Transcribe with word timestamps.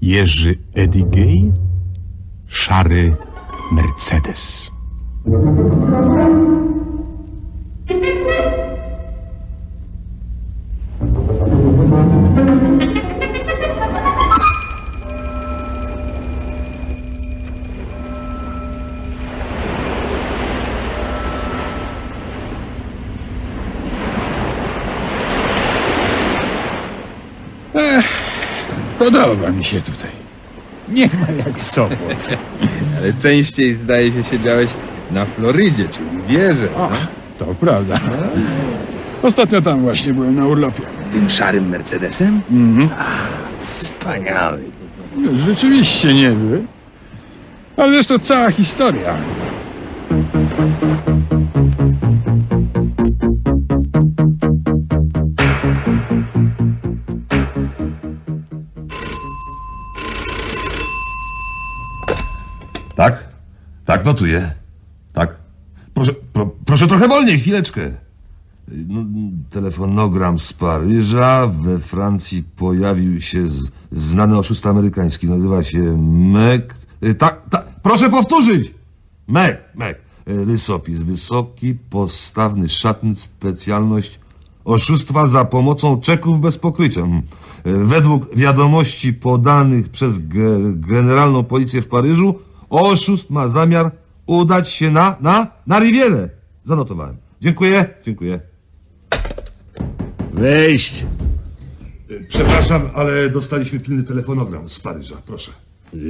Jerzy 0.00 0.58
Edigej, 0.74 1.52
szary 2.46 3.16
Mercedes. 3.72 4.70
Podoba 29.12 29.50
mi 29.50 29.64
się 29.64 29.80
tutaj. 29.82 30.10
Nie 30.88 31.06
ma 31.06 31.44
jak 31.46 31.60
Sopot. 31.60 32.28
Ale 32.98 33.12
częściej 33.12 33.74
zdaje 33.74 34.12
się 34.12 34.24
siedziałeś 34.24 34.70
na 35.10 35.24
Florydzie, 35.24 35.88
czy 35.88 36.00
w 36.00 36.26
wieży. 36.26 36.68
To 37.38 37.44
prawda. 37.44 38.00
Ostatnio 39.22 39.62
tam 39.62 39.80
właśnie 39.80 40.14
byłem 40.14 40.34
na 40.34 40.46
urlopie. 40.46 40.82
Tym 41.12 41.30
szarym 41.30 41.68
Mercedesem? 41.68 42.40
Wspaniały. 43.60 44.62
Rzeczywiście 45.46 46.14
niezły. 46.14 46.62
Ale 47.76 47.92
wiesz, 47.92 48.06
to 48.06 48.18
cała 48.18 48.50
historia. 48.50 49.16
Tak, 63.98 64.06
notuję. 64.06 64.52
Tak. 65.12 65.38
Proszę, 65.94 66.12
pro, 66.32 66.46
proszę 66.64 66.86
trochę 66.86 67.08
wolniej, 67.08 67.38
chwileczkę. 67.38 67.90
No, 68.88 69.04
telefonogram 69.50 70.38
z 70.38 70.52
Paryża. 70.52 71.46
We 71.46 71.78
Francji 71.78 72.42
pojawił 72.56 73.20
się 73.20 73.50
z, 73.50 73.70
znany 73.92 74.38
oszust 74.38 74.66
amerykański. 74.66 75.28
Nazywa 75.28 75.64
się 75.64 75.78
Mek. 76.32 76.74
y, 77.04 77.14
Tak, 77.14 77.42
tak. 77.50 77.66
Proszę 77.82 78.10
powtórzyć! 78.10 78.74
Mek, 79.28 79.58
Mek. 79.74 79.98
Y, 80.28 80.44
Rysopis. 80.44 80.98
Wysoki, 81.00 81.74
postawny 81.74 82.68
szatn, 82.68 83.14
specjalność 83.14 84.20
oszustwa 84.64 85.26
za 85.26 85.44
pomocą 85.44 86.00
czeków 86.00 86.40
bez 86.40 86.58
pokrycia. 86.58 87.00
Mm. 87.00 87.22
Y, 87.66 87.84
Według 87.84 88.36
wiadomości 88.36 89.12
podanych 89.12 89.88
przez 89.88 90.18
ge, 90.18 90.58
Generalną 90.74 91.44
Policję 91.44 91.82
w 91.82 91.86
Paryżu, 91.86 92.34
oszust 92.70 93.30
ma 93.30 93.48
zamiar 93.48 93.90
udać 94.26 94.68
się 94.68 94.90
na, 94.90 95.16
na, 95.20 95.46
na 95.66 95.78
Rivierę. 95.80 96.28
Zanotowałem. 96.64 97.16
Dziękuję, 97.40 97.94
dziękuję. 98.02 98.40
Wejść. 100.32 101.04
Przepraszam, 102.28 102.90
ale 102.94 103.30
dostaliśmy 103.30 103.80
pilny 103.80 104.02
telefonogram 104.02 104.68
z 104.68 104.80
Paryża. 104.80 105.16
Proszę. 105.26 105.50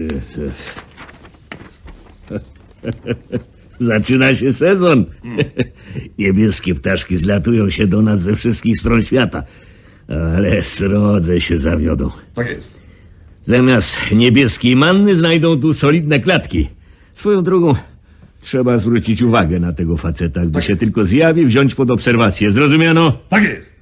Zaczyna 3.80 4.34
się 4.34 4.52
sezon. 4.52 5.04
Niebieskie 6.18 6.74
ptaszki 6.74 7.18
zlatują 7.18 7.70
się 7.70 7.86
do 7.86 8.02
nas 8.02 8.20
ze 8.20 8.34
wszystkich 8.34 8.76
stron 8.80 9.02
świata. 9.04 9.42
Ale 10.36 10.64
srodze 10.64 11.40
się 11.40 11.58
zawiodą. 11.58 12.10
Tak 12.34 12.48
jest. 12.48 12.77
Zamiast 13.48 13.98
niebieskiej 14.12 14.76
manny 14.76 15.16
znajdą 15.16 15.60
tu 15.60 15.74
solidne 15.74 16.20
klatki. 16.20 16.68
Swoją 17.14 17.42
drogą 17.42 17.74
trzeba 18.40 18.78
zwrócić 18.78 19.22
uwagę 19.22 19.60
na 19.60 19.72
tego 19.72 19.96
faceta. 19.96 20.46
Gdy 20.46 20.62
się 20.62 20.76
tylko 20.76 21.04
zjawi, 21.04 21.46
wziąć 21.46 21.74
pod 21.74 21.90
obserwację. 21.90 22.50
Zrozumiano? 22.50 23.18
Tak 23.28 23.42
jest. 23.42 23.76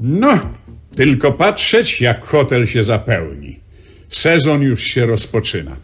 No, 0.00 0.38
tylko 0.94 1.32
patrzeć, 1.32 2.00
jak 2.00 2.24
hotel 2.24 2.66
się 2.66 2.82
zapełni. 2.82 3.60
Sezon 4.08 4.62
już 4.62 4.82
się 4.82 5.06
rozpoczyna. 5.06 5.76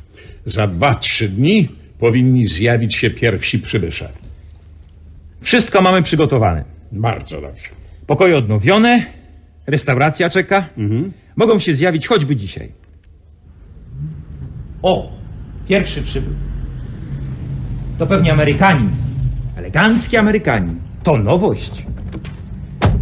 Za 0.47 0.67
dwa, 0.67 0.95
trzy 0.95 1.29
dni 1.29 1.82
powinni 2.03 2.47
zjawić 2.47 2.95
się 2.95 3.11
pierwsi 3.11 3.59
przybysze. 3.59 4.09
Wszystko 5.41 5.83
mamy 5.83 6.03
przygotowane. 6.03 6.65
Bardzo 6.93 7.41
dobrze. 7.41 7.69
Pokoje 8.07 8.37
odnowione, 8.39 9.07
restauracja 9.67 10.31
czeka. 10.31 10.69
Mogą 11.37 11.59
się 11.59 11.75
zjawić 11.75 12.07
choćby 12.07 12.37
dzisiaj. 12.37 12.73
O, 14.83 15.13
pierwszy 15.69 16.03
przybył. 16.03 16.35
To 17.99 18.07
pewnie 18.07 18.33
Amerykanin. 18.33 18.91
Elegancki 19.57 20.17
Amerykanin. 20.17 20.81
To 21.03 21.17
nowość. 21.17 21.87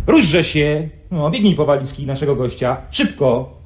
Różże 0.06 0.44
się. 0.44 0.88
No, 1.10 1.30
biegnij 1.30 1.54
po 1.54 1.66
walizki 1.66 2.06
naszego 2.06 2.36
gościa. 2.36 2.76
Szybko. 2.90 3.59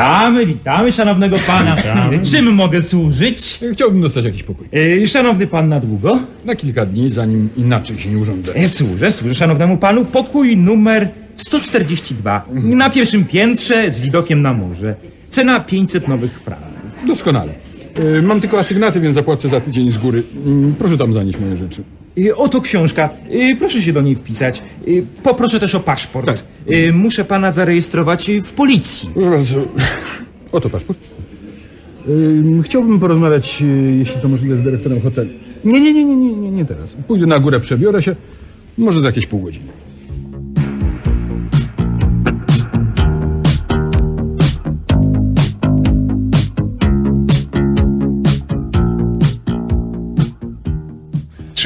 Witamy, 0.00 0.46
witamy 0.46 0.92
szanownego 0.92 1.36
pana. 1.46 1.76
Czym 2.30 2.54
mogę 2.54 2.82
służyć? 2.82 3.60
Chciałbym 3.72 4.00
dostać 4.00 4.24
jakiś 4.24 4.42
pokój. 4.42 4.68
E, 5.02 5.06
szanowny 5.06 5.46
pan 5.46 5.68
na 5.68 5.80
długo? 5.80 6.18
Na 6.44 6.54
kilka 6.56 6.86
dni, 6.86 7.10
zanim 7.10 7.48
inaczej 7.56 7.98
się 7.98 8.08
nie 8.10 8.18
urządzę. 8.18 8.54
E, 8.54 8.68
służę, 8.68 9.10
służę 9.10 9.34
szanownemu 9.34 9.76
panu. 9.76 10.04
Pokój 10.04 10.56
numer 10.56 11.08
142. 11.36 12.44
Na 12.54 12.90
pierwszym 12.90 13.24
piętrze 13.24 13.90
z 13.90 14.00
widokiem 14.00 14.42
na 14.42 14.52
morze. 14.52 14.94
Cena 15.30 15.60
500 15.60 16.08
nowych 16.08 16.40
franków. 16.40 17.06
Doskonale. 17.06 17.52
E, 18.18 18.22
Mam 18.22 18.40
tylko 18.40 18.58
asygnaty, 18.58 19.00
więc 19.00 19.14
zapłacę 19.14 19.48
za 19.48 19.60
tydzień 19.60 19.92
z 19.92 19.98
góry. 19.98 20.22
Mm, 20.46 20.74
Proszę 20.78 20.96
tam 20.96 21.12
zanieść 21.12 21.38
moje 21.38 21.56
rzeczy. 21.56 21.82
Oto 22.36 22.60
książka. 22.60 23.10
Proszę 23.58 23.82
się 23.82 23.92
do 23.92 24.02
niej 24.02 24.14
wpisać. 24.14 24.62
Poproszę 25.22 25.60
też 25.60 25.74
o 25.74 25.80
paszport. 25.80 26.26
Tak. 26.26 26.44
Muszę 26.92 27.24
pana 27.24 27.52
zarejestrować 27.52 28.30
w 28.44 28.52
policji. 28.52 29.08
Proszę 29.14 29.30
bardzo. 29.30 29.54
Oto 30.52 30.70
paszport. 30.70 30.98
Ym, 32.08 32.62
Chciałbym 32.62 33.00
porozmawiać, 33.00 33.62
y, 33.62 33.96
jeśli 33.98 34.20
to 34.20 34.28
możliwe, 34.28 34.56
z 34.56 34.62
dyrektorem 34.62 35.00
hotelu. 35.00 35.30
Nie, 35.64 35.80
nie, 35.80 35.92
nie, 35.92 36.04
nie, 36.04 36.16
nie, 36.16 36.36
nie, 36.36 36.50
nie 36.50 36.64
teraz. 36.64 36.96
Pójdę 37.08 37.26
na 37.26 37.38
górę, 37.38 37.60
przebiorę 37.60 38.02
się. 38.02 38.16
Może 38.78 39.00
za 39.00 39.08
jakieś 39.08 39.26
pół 39.26 39.40
godziny. 39.40 39.72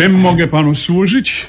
Czym 0.01 0.21
mogę 0.21 0.49
panu 0.49 0.75
służyć? 0.75 1.47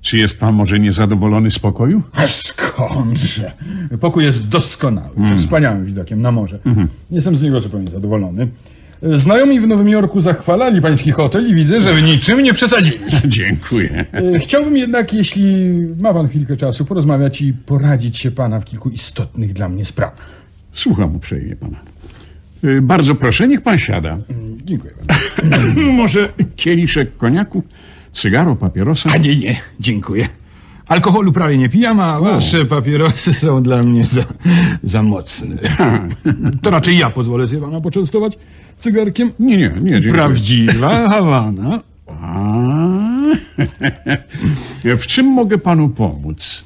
Czy 0.00 0.18
jest 0.18 0.40
pan 0.40 0.54
może 0.54 0.80
niezadowolony 0.80 1.50
z 1.50 1.58
pokoju? 1.58 2.02
A 2.12 2.28
skądże? 2.28 3.52
Pokój 4.00 4.24
jest 4.24 4.48
doskonały, 4.48 5.10
ze 5.28 5.36
wspaniałym 5.36 5.84
widokiem 5.84 6.22
na 6.22 6.32
morze. 6.32 6.58
Jestem 7.10 7.36
z 7.36 7.42
niego 7.42 7.60
zupełnie 7.60 7.86
zadowolony. 7.86 8.48
Znajomi 9.02 9.60
w 9.60 9.66
Nowym 9.66 9.88
Jorku 9.88 10.20
zachwalali 10.20 10.80
pański 10.82 11.10
hotel 11.10 11.48
i 11.50 11.54
widzę, 11.54 11.80
że 11.80 11.94
w 11.94 12.02
niczym 12.02 12.42
nie 12.42 12.54
przesadzili. 12.54 12.98
Dziękuję. 13.24 14.04
E, 14.12 14.38
Chciałbym 14.38 14.76
jednak, 14.76 15.12
jeśli 15.12 15.54
ma 16.02 16.14
pan 16.14 16.28
chwilkę 16.28 16.56
czasu, 16.56 16.84
porozmawiać 16.84 17.40
i 17.42 17.52
poradzić 17.52 18.18
się 18.18 18.30
pana 18.30 18.60
w 18.60 18.64
kilku 18.64 18.90
istotnych 18.90 19.52
dla 19.52 19.68
mnie 19.68 19.84
sprawach. 19.84 20.26
Słucham 20.72 21.16
uprzejmie 21.16 21.56
pana. 21.56 21.80
Y, 22.64 22.82
Bardzo 22.82 23.14
proszę, 23.14 23.48
niech 23.48 23.60
pan 23.60 23.78
siada. 23.78 24.18
Dziękuję 24.64 24.92
bardzo. 24.96 25.80
Może 25.92 26.28
kieliszek 26.56 27.16
koniaku, 27.16 27.62
cygaro, 28.12 28.56
papierosa? 28.56 29.10
A 29.12 29.16
nie, 29.16 29.36
nie, 29.36 29.56
dziękuję. 29.80 30.28
Alkoholu 30.86 31.32
prawie 31.32 31.58
nie 31.58 31.68
pijam, 31.68 32.00
a 32.00 32.20
wasze 32.20 32.64
papierosy 32.64 33.34
są 33.34 33.62
dla 33.62 33.82
mnie 33.82 34.04
za, 34.06 34.24
za 34.82 35.02
mocne. 35.02 35.56
To 36.62 36.70
raczej 36.70 36.98
ja 36.98 37.10
pozwolę 37.10 37.48
się 37.48 37.60
pana 37.60 37.80
poczęstować 37.80 38.38
cygarkiem. 38.78 39.32
Nie, 39.38 39.56
nie, 39.56 39.68
nie, 39.68 39.90
dziękuję. 39.90 40.12
Prawdziwa 40.12 41.08
Hawana. 41.10 41.80
A, 42.06 42.54
w 44.84 45.06
czym 45.06 45.26
mogę 45.26 45.58
panu 45.58 45.88
pomóc? 45.88 46.64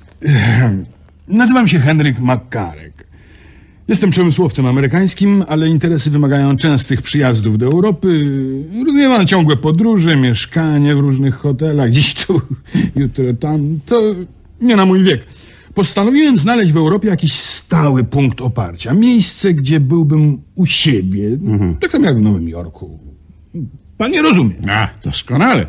Nazywam 1.29 1.69
się 1.69 1.79
Henryk 1.79 2.21
Makarek. 2.21 2.94
Jestem 3.89 4.11
przemysłowcem 4.11 4.67
amerykańskim, 4.67 5.45
ale 5.49 5.69
interesy 5.69 6.11
wymagają 6.11 6.57
częstych 6.57 7.03
przyjazdów 7.03 7.59
do 7.59 7.67
Europy. 7.67 8.25
Rozumie 8.85 9.09
pan 9.09 9.27
ciągłe 9.27 9.57
podróże, 9.57 10.17
mieszkanie 10.17 10.95
w 10.95 10.99
różnych 10.99 11.35
hotelach, 11.35 11.91
dziś 11.91 12.15
tu, 12.15 12.41
jutro 12.97 13.25
tam. 13.41 13.81
To 13.87 14.01
nie 14.61 14.77
na 14.77 14.87
mój 14.87 15.05
wiek. 15.05 15.27
Postanowiłem 15.75 16.39
znaleźć 16.39 16.73
w 16.73 16.77
Europie 16.77 17.09
jakiś 17.09 17.33
stały 17.33 18.05
punkt 18.05 18.41
oparcia. 18.41 18.95
Miejsce, 18.95 19.55
gdzie 19.55 19.81
byłbym 19.81 20.43
u 20.55 20.67
siebie. 20.67 21.39
Tak 21.81 21.93
samo 21.93 22.07
jak 22.07 22.19
w 22.19 22.21
Nowym 22.21 22.49
Jorku. 22.49 22.99
Pan 23.99 24.11
nie 24.11 24.23
rozumie. 24.23 24.55
A, 24.69 24.89
doskonale. 25.05 25.67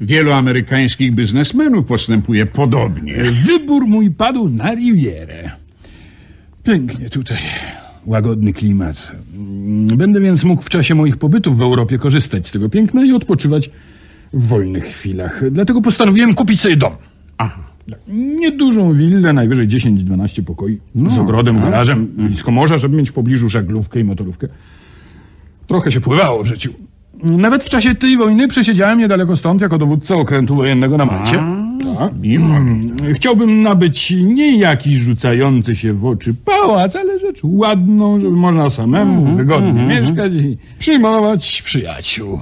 Wielu 0.00 0.32
amerykańskich 0.32 1.14
biznesmenów 1.14 1.86
postępuje 1.86 2.46
podobnie. 2.46 3.14
Wybór 3.46 3.86
mój 3.86 4.10
padł 4.10 4.48
na 4.48 4.74
Rivierę. 4.74 5.61
Pięknie 6.64 7.10
tutaj. 7.10 7.38
Łagodny 8.06 8.52
klimat. 8.52 9.12
Będę 9.96 10.20
więc 10.20 10.44
mógł 10.44 10.62
w 10.62 10.68
czasie 10.68 10.94
moich 10.94 11.16
pobytów 11.16 11.58
w 11.58 11.62
Europie 11.62 11.98
korzystać 11.98 12.48
z 12.48 12.52
tego 12.52 12.68
piękna 12.68 13.04
i 13.04 13.12
odpoczywać 13.12 13.70
w 14.32 14.46
wolnych 14.46 14.84
chwilach. 14.84 15.50
Dlatego 15.50 15.82
postanowiłem 15.82 16.34
kupić 16.34 16.60
sobie 16.60 16.76
dom. 16.76 16.92
Aha. 17.38 17.62
Niedużą 18.08 18.92
willę, 18.92 19.32
najwyżej 19.32 19.68
10-12 19.68 20.42
pokoi, 20.42 20.78
z 20.94 21.18
ogrodem, 21.18 21.60
garażem, 21.60 22.06
blisko 22.06 22.50
morza, 22.50 22.78
żeby 22.78 22.96
mieć 22.96 23.10
w 23.10 23.12
pobliżu 23.12 23.50
żaglówkę 23.50 24.00
i 24.00 24.04
motorówkę. 24.04 24.48
Trochę 25.66 25.92
się 25.92 26.00
pływało 26.00 26.44
w 26.44 26.46
życiu. 26.46 26.72
Nawet 27.22 27.64
w 27.64 27.68
czasie 27.68 27.94
tej 27.94 28.16
wojny 28.16 28.48
przesiedziałem 28.48 28.98
niedaleko 28.98 29.36
stąd 29.36 29.62
jako 29.62 29.78
dowódca 29.78 30.14
okrętu 30.14 30.56
wojennego 30.56 30.96
na 30.96 31.04
Malcie. 31.04 31.42
Mm, 31.86 32.96
Chciałbym 33.14 33.62
nabyć 33.62 34.10
nie 34.10 34.58
jakiś 34.58 34.96
rzucający 34.96 35.76
się 35.76 35.92
w 35.92 36.06
oczy 36.06 36.34
pałac, 36.34 36.96
ale 36.96 37.18
rzecz 37.18 37.40
ładną, 37.42 38.20
żeby 38.20 38.36
można 38.36 38.70
samemu 38.70 39.36
wygodnie 39.36 39.86
mieszkać 39.86 40.32
i 40.32 40.58
przyjmować 40.78 41.62
przyjaciół. 41.62 42.38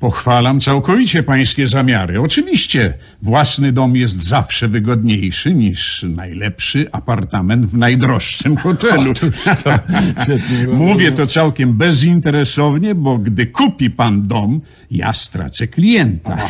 Pochwalam 0.00 0.60
całkowicie 0.60 1.22
pańskie 1.22 1.68
zamiary. 1.68 2.20
Oczywiście, 2.20 2.94
własny 3.22 3.72
dom 3.72 3.96
jest 3.96 4.22
zawsze 4.22 4.68
wygodniejszy 4.68 5.54
niż 5.54 6.02
najlepszy 6.08 6.86
apartament 6.92 7.66
w 7.66 7.76
najdroższym 7.76 8.56
hotelu. 8.56 9.14
Świetnie. 10.22 10.66
Mówię 10.72 11.12
to 11.12 11.26
całkiem 11.26 11.72
bezinteresownie, 11.72 12.94
bo 12.94 13.18
gdy 13.18 13.46
kupi 13.46 13.90
pan 13.90 14.26
dom, 14.26 14.60
ja 14.90 15.12
stracę 15.12 15.66
klienta. 15.66 16.36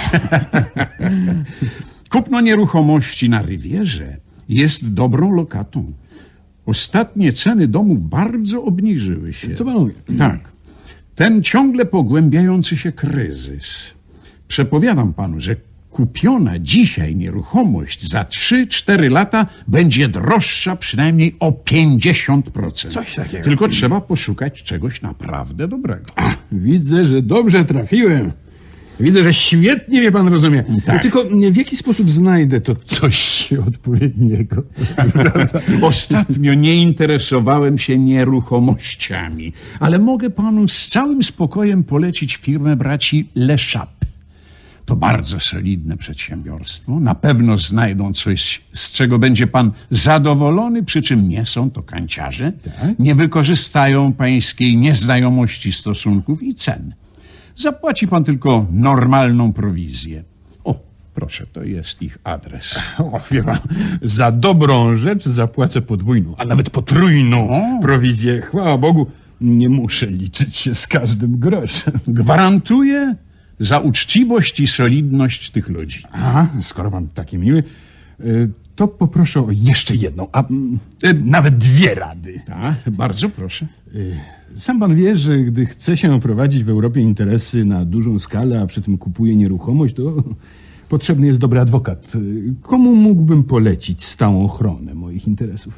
Kupno 2.14 2.40
nieruchomości 2.40 3.30
na 3.30 3.42
Rywierze 3.42 4.16
jest 4.48 4.94
dobrą 4.94 5.32
lokatą. 5.32 5.92
Ostatnie 6.66 7.32
ceny 7.32 7.68
domu 7.68 7.94
bardzo 7.94 8.64
obniżyły 8.64 9.32
się. 9.32 9.54
Co 9.54 9.64
pan 9.64 9.74
mówi? 9.74 9.92
Tak. 10.18 10.40
Ten 11.14 11.42
ciągle 11.42 11.86
pogłębiający 11.86 12.76
się 12.76 12.92
kryzys. 12.92 13.94
Przepowiadam 14.48 15.12
panu, 15.12 15.40
że 15.40 15.56
kupiona 15.90 16.58
dzisiaj 16.58 17.16
nieruchomość 17.16 18.08
za 18.08 18.22
3-4 18.22 19.10
lata 19.10 19.46
będzie 19.68 20.08
droższa 20.08 20.76
przynajmniej 20.76 21.34
o 21.40 21.50
50%. 21.50 22.90
Coś 22.90 23.14
takiego. 23.14 23.44
Tylko 23.44 23.68
trzeba 23.68 24.00
poszukać 24.00 24.62
czegoś 24.62 25.02
naprawdę 25.02 25.68
dobrego. 25.68 26.06
Widzę, 26.52 27.04
że 27.04 27.22
dobrze 27.22 27.64
trafiłem. 27.64 28.32
Widzę, 29.00 29.22
że 29.22 29.34
świetnie 29.34 30.00
mnie 30.00 30.12
pan 30.12 30.28
rozumie. 30.28 30.64
Tak. 30.86 31.02
Tylko 31.02 31.24
w 31.52 31.56
jaki 31.56 31.76
sposób 31.76 32.10
znajdę 32.10 32.60
to 32.60 32.74
coś 32.74 33.50
odpowiedniego? 33.68 34.62
Ostatnio 35.82 36.54
nie 36.54 36.76
interesowałem 36.76 37.78
się 37.78 37.98
nieruchomościami, 37.98 39.52
ale 39.80 39.98
mogę 39.98 40.30
panu 40.30 40.68
z 40.68 40.88
całym 40.88 41.22
spokojem 41.22 41.84
polecić 41.84 42.36
firmę 42.36 42.76
braci 42.76 43.28
Le 43.34 43.56
Chap. 43.72 44.04
To 44.84 44.96
bardzo 44.96 45.40
solidne 45.40 45.96
przedsiębiorstwo. 45.96 47.00
Na 47.00 47.14
pewno 47.14 47.56
znajdą 47.56 48.12
coś, 48.12 48.62
z 48.72 48.92
czego 48.92 49.18
będzie 49.18 49.46
pan 49.46 49.72
zadowolony, 49.90 50.82
przy 50.82 51.02
czym 51.02 51.28
nie 51.28 51.46
są 51.46 51.70
to 51.70 51.82
kanciarze. 51.82 52.52
Nie 52.98 53.14
wykorzystają 53.14 54.12
pańskiej 54.12 54.76
nieznajomości 54.76 55.72
stosunków 55.72 56.42
i 56.42 56.54
cen. 56.54 56.94
Zapłaci 57.56 58.08
pan 58.08 58.24
tylko 58.24 58.66
normalną 58.72 59.52
prowizję. 59.52 60.24
O, 60.64 60.80
proszę, 61.14 61.46
to 61.52 61.62
jest 61.62 62.02
ich 62.02 62.18
adres. 62.24 62.80
O, 62.98 63.20
wie 63.30 63.42
pan, 63.42 63.58
za 64.02 64.32
dobrą 64.32 64.94
rzecz 64.96 65.24
zapłacę 65.24 65.80
podwójną, 65.80 66.34
a 66.38 66.44
nawet 66.44 66.70
potrójną 66.70 67.48
prowizję. 67.82 68.40
Chwała 68.40 68.78
Bogu, 68.78 69.06
nie 69.40 69.68
muszę 69.68 70.06
liczyć 70.06 70.56
się 70.56 70.74
z 70.74 70.86
każdym 70.86 71.38
groszem. 71.38 71.98
Gwarantuję 72.08 73.14
za 73.58 73.78
uczciwość 73.78 74.60
i 74.60 74.66
solidność 74.66 75.50
tych 75.50 75.68
ludzi. 75.68 76.02
A, 76.12 76.46
skoro 76.62 76.90
pan 76.90 77.08
taki 77.08 77.38
miły, 77.38 77.62
y, 78.20 78.50
to 78.76 78.88
poproszę 78.88 79.40
o 79.40 79.46
jeszcze 79.50 79.94
jedną, 79.94 80.28
a 80.32 80.42
y, 81.04 81.14
nawet 81.24 81.58
dwie 81.58 81.94
rady. 81.94 82.40
Tak, 82.46 82.90
bardzo 82.90 83.28
proszę. 83.28 83.66
Sam 84.56 84.80
pan 84.80 84.96
wie, 84.96 85.16
że 85.16 85.38
gdy 85.38 85.66
chce 85.66 85.96
się 85.96 86.20
prowadzić 86.20 86.64
w 86.64 86.68
Europie 86.68 87.00
interesy 87.00 87.64
na 87.64 87.84
dużą 87.84 88.18
skalę, 88.18 88.62
a 88.62 88.66
przy 88.66 88.82
tym 88.82 88.98
kupuje 88.98 89.36
nieruchomość, 89.36 89.94
to 89.94 90.22
potrzebny 90.88 91.26
jest 91.26 91.38
dobry 91.38 91.60
adwokat. 91.60 92.12
Komu 92.62 92.94
mógłbym 92.94 93.44
polecić 93.44 94.04
stałą 94.04 94.44
ochronę 94.44 94.94
moich 94.94 95.26
interesów? 95.26 95.74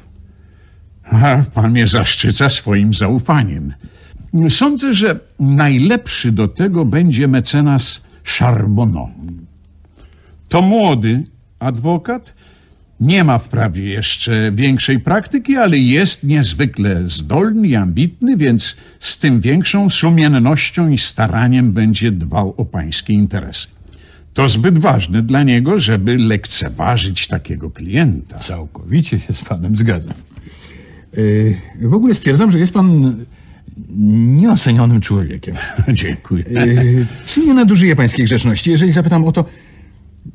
A, 1.03 1.43
pan 1.53 1.71
mnie 1.71 1.87
zaszczyca 1.87 2.49
swoim 2.49 2.93
zaufaniem. 2.93 3.73
Sądzę, 4.49 4.93
że 4.93 5.19
najlepszy 5.39 6.31
do 6.31 6.47
tego 6.47 6.85
będzie 6.85 7.27
mecenas 7.27 8.01
Charbonneau. 8.23 9.09
To 10.49 10.61
młody 10.61 11.23
adwokat, 11.59 12.33
nie 12.99 13.23
ma 13.23 13.37
wprawie 13.39 13.83
jeszcze 13.89 14.51
większej 14.55 14.99
praktyki, 14.99 15.57
ale 15.57 15.77
jest 15.77 16.23
niezwykle 16.23 17.07
zdolny 17.07 17.67
i 17.67 17.75
ambitny, 17.75 18.37
więc 18.37 18.75
z 18.99 19.17
tym 19.17 19.39
większą 19.39 19.89
sumiennością 19.89 20.89
i 20.89 20.97
staraniem 20.97 21.71
będzie 21.73 22.11
dbał 22.11 22.53
o 22.57 22.65
pańskie 22.65 23.13
interesy. 23.13 23.67
To 24.33 24.49
zbyt 24.49 24.77
ważne 24.77 25.21
dla 25.21 25.43
niego, 25.43 25.79
żeby 25.79 26.17
lekceważyć 26.17 27.27
takiego 27.27 27.71
klienta. 27.71 28.39
Całkowicie 28.39 29.19
się 29.19 29.33
z 29.33 29.41
panem 29.41 29.77
zgadzam. 29.77 30.13
Yy, 31.17 31.55
W 31.81 31.93
ogóle 31.93 32.15
stwierdzam, 32.15 32.51
że 32.51 32.59
jest 32.59 32.73
pan 32.73 33.15
nieocenionym 34.37 35.01
człowiekiem. 35.01 35.55
Dziękuję. 35.93 36.43
Yy, 36.49 37.05
Czy 37.25 37.39
nie 37.39 37.53
nadużyję 37.53 37.95
pańskiej 37.95 38.25
grzeczności, 38.25 38.71
jeżeli 38.71 38.91
zapytam 38.91 39.23
o 39.23 39.31
to, 39.31 39.45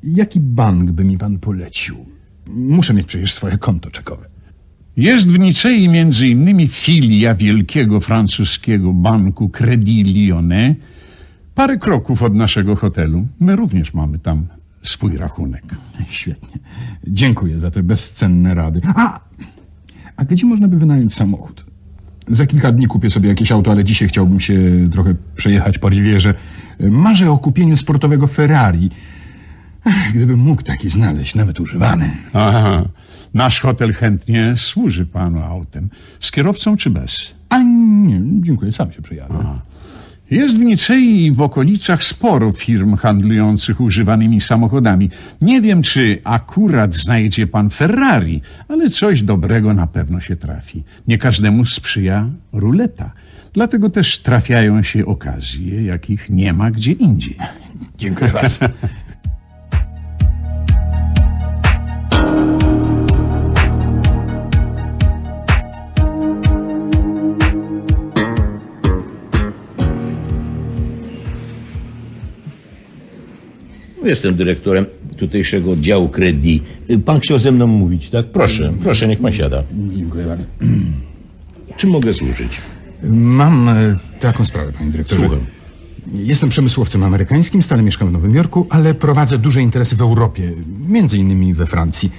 jaki 0.03 0.41
bank 0.41 0.91
by 0.91 1.05
mi 1.05 1.19
pan 1.19 1.39
polecił? 1.39 2.07
Muszę 2.47 2.95
mieć 2.95 3.07
przecież 3.07 3.33
swoje 3.33 3.59
konto 3.59 3.91
czekowe. 3.91 4.33
Jest 4.97 5.29
w 5.29 5.39
Nicei 5.39 5.89
między 5.89 6.29
innymi 6.29 6.69
filia 6.69 7.35
wielkiego 7.35 8.01
francuskiego 8.01 8.93
banku 8.93 9.49
Credit 9.49 10.07
Lyonnais, 10.07 10.77
parę 11.55 11.79
kroków 11.79 12.23
od 12.23 12.35
naszego 12.35 12.77
hotelu. 12.77 13.27
My 13.41 13.57
również 13.57 13.95
mamy 13.95 14.19
tam 14.19 14.47
swój 14.83 15.17
rachunek. 15.17 15.65
Świetnie. 16.09 16.61
Dziękuję 17.07 17.59
za 17.59 17.71
te 17.71 17.83
bezcenne 17.83 18.55
rady. 18.55 18.81
A, 18.95 19.21
a 20.17 20.25
gdzie 20.25 20.47
można 20.47 20.69
by 20.69 20.79
wynająć 20.79 21.15
samochód? 21.15 21.65
Za 22.29 22.47
kilka 22.47 22.73
dni 22.73 22.87
kupię 22.87 23.11
sobie 23.11 23.29
jakieś 23.29 23.53
auto, 23.53 23.71
ale 23.71 23.85
dzisiaj 23.85 24.09
chciałbym 24.09 24.41
się 24.41 24.59
trochę 24.93 25.15
przejechać 25.37 25.79
po 25.79 25.89
Rivierze. 25.89 26.35
Marzę 26.81 27.31
o 27.31 27.39
kupieniu 27.39 27.77
sportowego 27.77 28.27
Ferrari. 28.27 28.91
Gdybym 30.15 30.41
mógł 30.41 30.63
taki 30.63 30.89
znaleźć, 30.89 31.35
nawet 31.35 31.61
używany. 31.61 32.11
Aha. 32.33 32.85
Nasz 33.35 33.61
hotel 33.61 33.93
chętnie 33.93 34.55
służy 34.57 35.07
panu 35.07 35.43
autem. 35.43 35.89
Z 36.21 36.31
kierowcą 36.31 36.77
czy 36.77 36.91
bez? 36.91 37.35
A 37.49 37.63
nie, 37.63 38.21
dziękuję, 38.41 38.73
sam 38.73 38.93
się 38.93 39.03
przejadę. 39.03 39.35
Jest 40.31 40.57
w 40.57 40.61
Nicei 40.61 41.25
i 41.25 41.33
w 41.33 41.41
okolicach 41.41 42.05
sporo 42.05 42.53
firm 42.53 42.97
handlujących 42.97 43.81
używanymi 43.81 44.41
samochodami. 44.41 45.11
Nie 45.41 45.61
wiem, 45.61 45.83
czy 45.83 46.19
akurat 46.25 46.95
znajdzie 46.95 47.47
pan 47.47 47.71
Ferrari, 47.71 48.43
ale 48.69 48.91
coś 48.91 49.23
dobrego 49.23 49.75
na 49.75 49.87
pewno 49.87 50.21
się 50.21 50.37
trafi. 50.37 50.85
Nie 51.09 51.19
każdemu 51.19 51.65
sprzyja 51.65 52.29
ruleta. 52.53 53.11
Dlatego 53.53 53.91
też 53.91 54.19
trafiają 54.19 54.83
się 54.83 55.07
okazje, 55.07 55.83
jakich 55.85 56.31
nie 56.31 56.53
ma 56.53 56.71
gdzie 56.71 56.93
indziej. 56.93 57.37
Dziękuję 57.99 58.31
bardzo. 58.31 58.59
Jestem 74.05 74.35
dyrektorem 74.35 74.87
tutejszego 75.17 75.71
oddziału 75.71 76.09
Credit. 76.09 76.63
Pan 77.05 77.21
chciał 77.21 77.39
ze 77.39 77.53
mną 77.53 77.67
mówić, 77.67 78.11
tak? 78.11 78.27
Proszę, 78.27 78.73
proszę, 78.83 79.09
niech 79.09 79.21
pan 79.21 79.33
siada. 79.33 79.63
Dziękuję 79.73 80.27
bardzo. 80.27 80.45
Czy 81.77 81.87
mogę 81.87 82.13
służyć? 82.13 82.61
Mam 83.11 83.69
e, 83.69 83.97
taką 84.21 84.47
sprawę, 84.47 84.73
panie 84.73 84.91
dyrektorze. 84.91 85.21
Słucham. 85.21 85.62
Jestem 86.13 86.49
przemysłowcem 86.49 87.03
amerykańskim, 87.03 87.63
stale 87.63 87.83
mieszkam 87.83 88.09
w 88.09 88.13
Nowym 88.13 88.35
Jorku, 88.35 88.67
ale 88.71 88.95
prowadzę 88.95 89.39
duże 89.39 89.63
interesy 89.63 89.97
w 89.97 90.01
Europie, 90.01 90.53
między 90.89 91.19
innymi 91.19 91.55
we 91.55 91.67
Francji. 91.67 92.11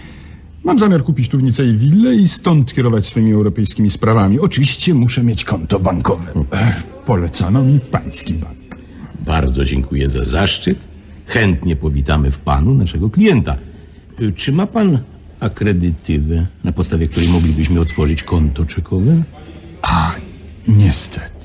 Mam 0.64 0.80
zamiar 0.80 1.04
kupić 1.04 1.30
tu 1.30 1.38
w 1.38 1.44
Nicei 1.44 1.78
willę 1.78 2.16
i 2.16 2.28
stąd 2.28 2.74
kierować 2.74 3.06
swoimi 3.06 3.32
europejskimi 3.34 3.90
sprawami. 3.90 4.40
Oczywiście 4.40 4.94
muszę 4.94 5.24
mieć 5.24 5.44
konto 5.44 5.80
bankowe. 5.80 6.34
Ech, 6.52 6.84
Polecano 7.06 7.64
mi 7.64 7.80
pański 7.80 8.34
bank. 8.34 8.58
Bardzo 9.26 9.66
dziękuję 9.66 10.10
za 10.10 10.24
zaszczyt. 10.24 10.80
Chętnie 11.26 11.76
powitamy 11.76 12.32
w 12.32 12.38
panu 12.40 12.74
naszego 12.74 13.10
klienta. 13.10 13.56
Y, 14.22 14.32
Czy 14.34 14.52
ma 14.52 14.68
pan 14.68 15.00
akredytywę, 15.40 16.48
na 16.64 16.72
podstawie 16.72 17.08
której 17.08 17.30
moglibyśmy 17.30 17.80
otworzyć 17.80 18.24
konto 18.24 18.66
czekowe? 18.66 19.24
A, 19.82 20.16
niestety. 20.68 21.43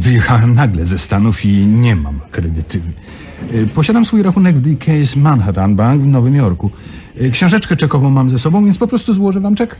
Wyjechałem 0.00 0.54
nagle 0.54 0.86
ze 0.86 0.98
Stanów 0.98 1.44
i 1.44 1.66
nie 1.66 1.96
mam 1.96 2.20
kredytywy. 2.30 2.92
Posiadam 3.74 4.04
swój 4.04 4.22
rachunek 4.22 4.56
w 4.56 4.60
DKS 4.60 5.16
Manhattan 5.16 5.76
Bank 5.76 6.02
w 6.02 6.06
Nowym 6.06 6.34
Jorku. 6.34 6.70
Y, 7.20 7.30
Książeczkę 7.30 7.76
czekową 7.76 8.10
mam 8.10 8.30
ze 8.30 8.38
sobą, 8.38 8.64
więc 8.64 8.78
po 8.78 8.86
prostu 8.86 9.14
złożę 9.14 9.40
wam 9.40 9.54
czek. 9.54 9.76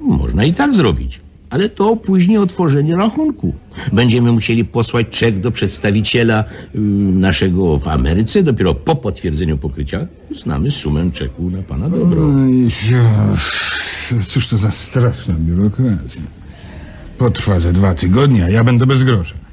Można 0.00 0.44
i 0.44 0.54
tak 0.54 0.74
zrobić. 0.74 1.20
Ale 1.50 1.68
to 1.68 1.90
opóźni 1.90 2.38
otworzenie 2.38 2.96
rachunku. 2.96 3.54
Będziemy 3.92 4.32
musieli 4.32 4.64
posłać 4.64 5.06
czek 5.10 5.40
do 5.40 5.50
przedstawiciela 5.50 6.44
y, 6.74 6.78
naszego 7.12 7.78
w 7.78 7.88
Ameryce. 7.88 8.42
Dopiero 8.42 8.74
po 8.74 8.96
potwierdzeniu 8.96 9.58
pokrycia 9.58 10.06
znamy 10.42 10.70
sumę 10.70 11.10
czeku 11.10 11.50
na 11.50 11.62
pana 11.62 11.90
dobro. 11.90 12.22
Oj, 12.26 12.62
ja, 12.92 13.36
Cóż 14.22 14.48
to 14.48 14.56
za 14.56 14.70
straszna 14.70 15.34
biurokracja. 15.34 16.22
Potrwa 17.18 17.60
ze 17.60 17.72
dwa 17.72 17.94
tygodnie, 17.94 18.44
a 18.44 18.50
ja 18.50 18.64
będę 18.64 18.86
bez 18.86 19.02
grosza. 19.02 19.45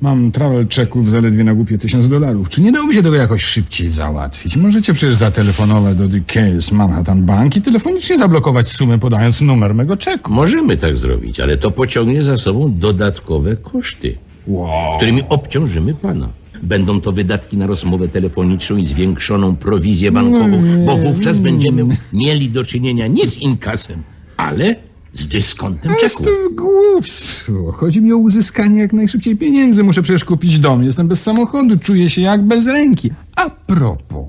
Mam 0.00 0.32
travel 0.32 0.68
czeków 0.68 1.10
zaledwie 1.10 1.44
na 1.44 1.54
głupie 1.54 1.78
tysiąc 1.78 2.08
dolarów. 2.08 2.48
Czy 2.48 2.60
nie 2.60 2.72
dałoby 2.72 2.94
się 2.94 3.02
tego 3.02 3.16
jakoś 3.16 3.42
szybciej 3.44 3.90
załatwić? 3.90 4.56
Możecie 4.56 4.92
przecież 4.94 5.16
zatelefonować 5.16 5.96
do 5.96 6.08
DKS 6.08 6.72
Manhattan 6.72 7.22
Bank 7.22 7.56
i 7.56 7.62
telefonicznie 7.62 8.18
zablokować 8.18 8.68
sumę, 8.68 8.98
podając 8.98 9.40
numer 9.40 9.74
mego 9.74 9.96
czeku. 9.96 10.32
Możemy 10.32 10.76
tak 10.76 10.96
zrobić, 10.96 11.40
ale 11.40 11.56
to 11.56 11.70
pociągnie 11.70 12.22
za 12.24 12.36
sobą 12.36 12.78
dodatkowe 12.78 13.56
koszty, 13.56 14.14
Wow. 14.46 14.96
którymi 14.96 15.22
obciążymy 15.28 15.94
pana. 15.94 16.28
Będą 16.62 17.00
to 17.00 17.12
wydatki 17.12 17.56
na 17.56 17.66
rozmowę 17.66 18.08
telefoniczną 18.08 18.76
i 18.76 18.86
zwiększoną 18.86 19.56
prowizję 19.56 20.12
bankową, 20.12 20.62
bo 20.86 20.96
wówczas 20.96 21.38
będziemy 21.38 21.84
mieli 22.12 22.50
do 22.50 22.64
czynienia 22.64 23.06
nie 23.06 23.26
z 23.28 23.38
inkasem, 23.38 24.02
ale 24.36 24.76
z 25.14 25.26
dyskontem 25.26 25.94
czeku. 26.00 26.24
to 26.24 26.30
głupstwo. 26.54 27.72
Chodzi 27.72 28.00
mi 28.00 28.12
o 28.12 28.16
uzyskanie 28.16 28.80
jak 28.80 28.92
najszybciej 28.92 29.36
pieniędzy. 29.36 29.84
Muszę 29.84 30.02
przecież 30.02 30.24
kupić 30.24 30.58
dom. 30.58 30.84
Jestem 30.84 31.08
bez 31.08 31.22
samochodu. 31.22 31.78
Czuję 31.78 32.10
się 32.10 32.20
jak 32.20 32.42
bez 32.42 32.66
ręki. 32.66 33.10
A 33.36 33.50
propos, 33.50 34.26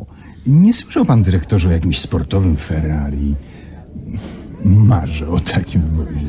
nie 0.48 0.74
słyszał 0.74 1.06
pan 1.06 1.24
dyrektorze 1.24 1.70
o 1.70 1.72
jakimś 1.72 2.00
sportowym 2.00 2.56
Ferrari? 2.56 3.36
Marzę 4.66 5.28
o 5.28 5.40
takim 5.40 5.82
wozie. 5.88 6.28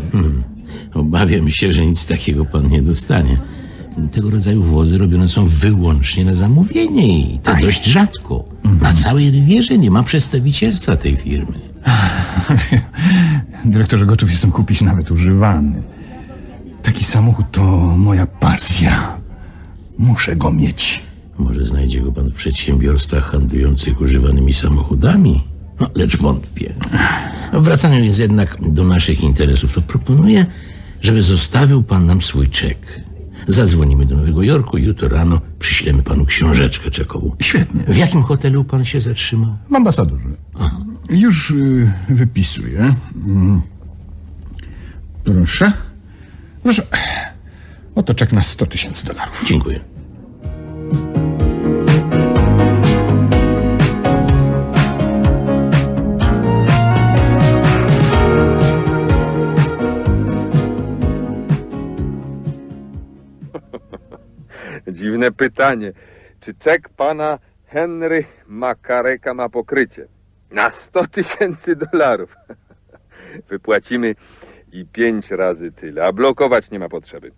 Obawiam 0.94 1.48
się, 1.50 1.72
że 1.72 1.86
nic 1.86 2.06
takiego 2.06 2.44
pan 2.44 2.68
nie 2.68 2.82
dostanie. 2.82 3.38
Tego 4.12 4.30
rodzaju 4.30 4.62
wozy 4.62 4.98
robione 4.98 5.28
są 5.28 5.46
wyłącznie 5.46 6.24
na 6.24 6.34
zamówienie 6.34 7.18
i 7.18 7.38
to 7.38 7.56
dość 7.60 7.84
rzadko. 7.84 8.44
Na 8.82 8.92
całej 8.92 9.30
rywierze 9.30 9.78
nie 9.78 9.90
ma 9.90 10.02
przedstawicielstwa 10.02 10.96
tej 10.96 11.16
firmy. 11.16 11.75
Dyrektorze, 13.64 14.06
gotów 14.06 14.30
jestem 14.30 14.50
kupić 14.50 14.80
nawet 14.80 15.10
używany. 15.10 15.82
Taki 16.82 17.04
samochód 17.04 17.46
to 17.52 17.62
moja 17.96 18.26
pasja. 18.26 19.16
Muszę 19.98 20.36
go 20.36 20.52
mieć. 20.52 21.02
Może 21.38 21.64
znajdzie 21.64 22.00
go 22.00 22.12
pan 22.12 22.28
w 22.28 22.34
przedsiębiorstwach 22.34 23.24
handlujących 23.30 24.00
używanymi 24.00 24.54
samochodami? 24.54 25.44
No, 25.80 25.90
lecz 25.94 26.16
wątpię. 26.16 26.74
No, 27.52 27.60
wracając 27.60 28.18
jednak 28.18 28.58
do 28.72 28.84
naszych 28.84 29.22
interesów, 29.22 29.74
to 29.74 29.82
proponuję, 29.82 30.46
żeby 31.00 31.22
zostawił 31.22 31.82
pan 31.82 32.06
nam 32.06 32.22
swój 32.22 32.48
czek. 32.48 33.00
Zadzwonimy 33.46 34.06
do 34.06 34.16
Nowego 34.16 34.42
Jorku 34.42 34.78
i 34.78 34.84
jutro 34.84 35.08
rano 35.08 35.40
przyślemy 35.58 36.02
panu 36.02 36.24
książeczkę 36.24 36.90
czekową. 36.90 37.36
Świetnie. 37.40 37.84
W 37.88 37.96
jakim 37.96 38.22
hotelu 38.22 38.64
pan 38.64 38.84
się 38.84 39.00
zatrzymał? 39.00 39.56
W 39.70 39.74
ambasadorze. 39.74 40.28
Już 41.10 41.50
y, 41.50 41.92
wypisuję. 42.08 42.94
Mm. 43.26 43.62
Proszę. 45.24 45.72
Proszę. 46.62 46.82
Oto 47.94 48.14
czek 48.14 48.32
na 48.32 48.42
100 48.42 48.66
tysięcy 48.66 49.06
dolarów. 49.06 49.44
Dziękuję. 49.46 49.80
Dziwne 64.92 65.32
pytanie. 65.32 65.92
Czy 66.40 66.54
czek 66.54 66.88
pana 66.88 67.38
Henry 67.66 68.24
Makareka 68.46 69.34
ma 69.34 69.48
pokrycie? 69.48 70.15
Na 70.56 70.70
100 70.70 71.06
tysięcy 71.06 71.76
dolarów. 71.76 72.36
Wypłacimy 73.50 74.14
i 74.72 74.86
pięć 74.92 75.30
razy 75.30 75.72
tyle, 75.72 76.04
a 76.04 76.12
blokować 76.12 76.70
nie 76.70 76.78
ma 76.78 76.88
potrzeby. 76.88 77.32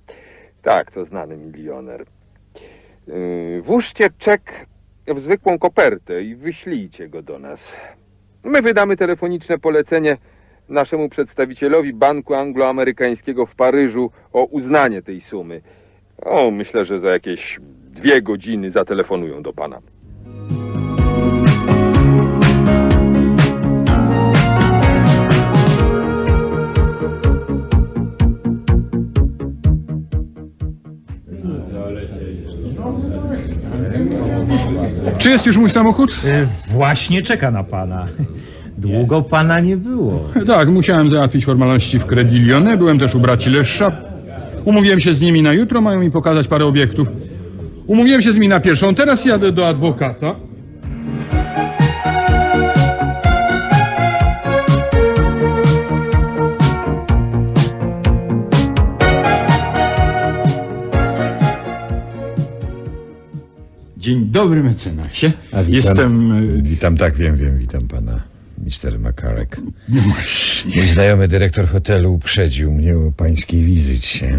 Tak, 0.63 0.91
to 0.91 1.05
znany 1.05 1.37
milioner. 1.37 2.05
Yy, 3.07 3.63
Włóżcie 3.63 4.11
czek 4.19 4.67
w 5.07 5.19
zwykłą 5.21 5.59
kopertę 5.59 6.23
i 6.23 6.35
wyślijcie 6.35 7.09
go 7.09 7.23
do 7.23 7.39
nas. 7.39 7.73
My 8.45 8.63
wydamy 8.63 8.97
telefoniczne 8.97 9.59
polecenie 9.59 10.17
naszemu 10.69 11.09
przedstawicielowi 11.09 11.93
Banku 11.93 12.35
Angloamerykańskiego 12.35 13.47
w 13.47 13.55
Paryżu 13.55 14.11
o 14.33 14.45
uznanie 14.45 15.03
tej 15.03 15.21
sumy. 15.21 15.61
O, 16.23 16.51
myślę, 16.51 16.85
że 16.85 17.01
za 17.01 17.11
jakieś 17.11 17.61
dwie 17.91 18.23
godziny 18.23 18.71
zatelefonują 18.71 19.43
do 19.43 19.53
pana. 19.53 19.81
Czy 35.19 35.31
jest 35.31 35.47
już 35.47 35.57
mój 35.57 35.71
samochód? 35.71 36.19
Y, 36.25 36.47
Właśnie 36.73 37.23
czeka 37.23 37.51
na 37.51 37.65
pana. 37.65 38.07
Długo 38.79 39.23
pana 39.23 39.61
nie 39.61 39.77
było. 39.77 40.25
Tak, 40.47 40.69
musiałem 40.69 41.09
załatwić 41.09 41.45
formalności 41.45 41.99
w 41.99 42.07
Credilione. 42.07 42.77
Byłem 42.77 42.99
też 42.99 43.15
u 43.15 43.21
braci 43.21 43.51
Lesza. 43.51 43.93
Umówiłem 44.65 45.01
się 45.01 45.15
z 45.15 45.21
nimi 45.21 45.43
na 45.43 45.53
jutro, 45.53 45.81
mają 45.81 46.01
mi 46.01 46.11
pokazać 46.11 46.49
parę 46.49 46.65
obiektów. 46.65 47.09
Umówiłem 47.87 48.23
się 48.23 48.33
z 48.33 48.35
nimi 48.35 48.49
na 48.49 48.61
pierwszą, 48.61 48.95
teraz 48.95 49.25
jadę 49.25 49.53
do 49.53 49.69
adwokata. 49.69 50.35
Dzień 64.09 64.27
dobry, 64.27 64.63
mecenasie. 64.63 65.33
Witam. 65.47 65.65
Jestem... 65.69 66.33
y, 66.33 66.63
Witam, 66.63 66.97
tak, 66.97 67.17
wiem, 67.17 67.37
wiem, 67.37 67.59
witam 67.59 67.89
pana, 67.89 68.21
Mr. 68.59 68.99
Makarek. 68.99 69.61
No 69.89 70.01
właśnie. 70.03 70.77
Mój 70.77 70.89
znajomy 70.89 71.29
dyrektor 71.29 71.69
hotelu 71.69 72.15
uprzedził 72.15 72.73
mnie 72.73 72.97
o 72.99 73.13
pańskiej 73.13 73.65
wizycie. 73.65 74.39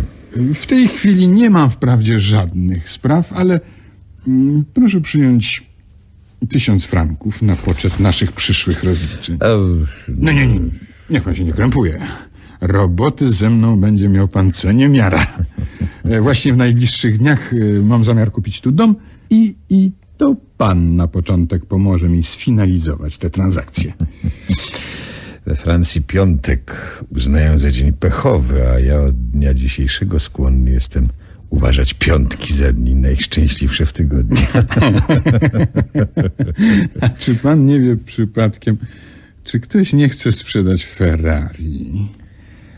W 0.54 0.66
tej 0.66 0.88
chwili 0.88 1.28
nie 1.28 1.50
mam 1.50 1.70
wprawdzie 1.70 2.20
żadnych 2.20 2.90
spraw, 2.90 3.34
ale 3.34 3.60
mm, 4.28 4.66
proszę 4.74 5.02
przyjąć 5.02 5.64
tysiąc 6.50 6.86
franków 6.86 7.42
na 7.42 7.56
poczet 7.56 8.00
naszych 8.00 8.32
przyszłych 8.32 8.84
rozliczeń. 8.84 9.38
No 10.08 10.32
nie, 10.32 10.48
nie, 10.48 10.60
niech 11.10 11.24
pan 11.24 11.36
się 11.36 11.44
nie 11.44 11.54
krępuje. 11.54 12.00
Roboty 12.62 13.30
ze 13.30 13.50
mną 13.50 13.80
będzie 13.80 14.10
miał 14.10 14.28
pan 14.28 14.52
co 14.52 14.72
niemiara. 14.72 15.26
E, 16.06 16.22
Właśnie 16.22 16.54
w 16.54 16.58
najbliższych 16.58 17.18
dniach 17.18 17.54
e, 17.54 17.80
mam 17.82 18.06
zamiar 18.06 18.32
kupić 18.32 18.62
tu 18.62 18.72
dom 18.72 18.96
i, 19.30 19.56
i 19.70 19.92
to 20.18 20.36
pan 20.58 20.96
na 20.96 21.08
początek 21.08 21.66
pomoże 21.66 22.10
mi 22.10 22.24
sfinalizować 22.24 23.18
te 23.18 23.30
transakcje. 23.30 23.94
we 25.46 25.56
Francji 25.56 26.02
piątek 26.02 26.76
uznają 27.10 27.58
za 27.58 27.72
dzień 27.72 27.94
pechowy, 27.94 28.70
a 28.70 28.80
ja 28.80 29.02
od 29.02 29.30
dnia 29.30 29.54
dzisiejszego 29.54 30.20
skłonny 30.20 30.72
jestem 30.72 31.10
uważać 31.50 31.94
piątki 31.94 32.54
za 32.54 32.74
dni 32.74 32.96
najszczęśliwsze 32.96 33.86
w 33.86 33.94
tygodniu. 33.94 34.38
Czy 37.20 37.36
pan 37.36 37.66
nie 37.66 37.80
wie 37.80 37.98
przypadkiem, 37.98 38.78
czy 39.44 39.60
ktoś 39.60 39.94
nie 39.94 40.10
chce 40.10 40.32
sprzedać 40.32 40.86
Ferrari? 40.86 42.08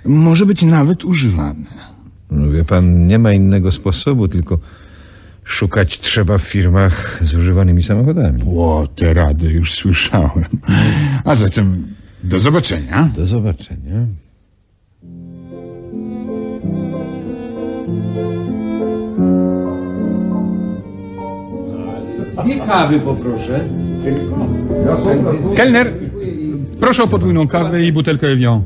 Może 0.05 0.45
być 0.45 0.63
nawet 0.63 1.05
używane. 1.05 1.91
No 2.31 2.51
wie 2.51 2.65
pan, 2.65 3.07
nie 3.07 3.19
ma 3.19 3.33
innego 3.33 3.71
sposobu, 3.71 4.27
tylko 4.27 4.59
szukać 5.51 5.99
trzeba 5.99 6.37
w 6.37 6.41
firmach 6.41 7.19
z 7.21 7.33
używanymi 7.33 7.83
samochodami. 7.83 8.41
O, 8.47 8.87
te 8.95 9.13
rady 9.13 9.49
już 9.49 9.73
słyszałem. 9.73 10.45
A 11.25 11.35
zatem 11.35 11.87
do 12.23 12.39
zobaczenia. 12.39 13.09
Do 13.15 13.25
zobaczenia. 13.25 14.05
Dwie 22.43 22.59
kawy 22.59 22.99
poproszę. 22.99 23.69
Kelner, 25.55 25.93
proszę 26.79 27.03
o 27.03 27.07
podwójną 27.07 27.47
kawę 27.47 27.85
i 27.85 27.91
butelkę 27.91 28.27
Evian. 28.27 28.61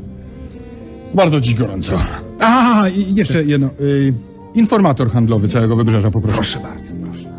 Bardzo 1.14 1.40
dziś 1.40 1.54
gorąco. 1.54 1.98
A, 2.40 2.82
i 2.88 3.14
jeszcze 3.14 3.44
jedno. 3.44 3.70
Y, 3.80 4.14
informator 4.56 5.10
handlowy 5.10 5.48
całego 5.48 5.76
wybrzeża 5.76 6.10
poproszę. 6.10 6.34
Proszę 6.34 6.60
bardzo, 6.60 6.94
proszę. 7.04 7.30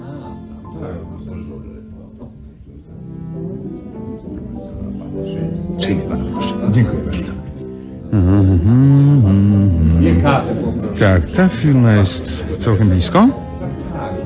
Przyjmie 5.78 6.02
pan, 6.04 6.26
proszę. 6.34 6.54
Dziękuję 6.70 7.04
bardzo. 7.04 7.38
Tak, 11.00 11.32
ta 11.32 11.48
firma 11.48 11.94
jest 11.94 12.46
całkiem 12.60 12.90
blisko. 12.90 13.28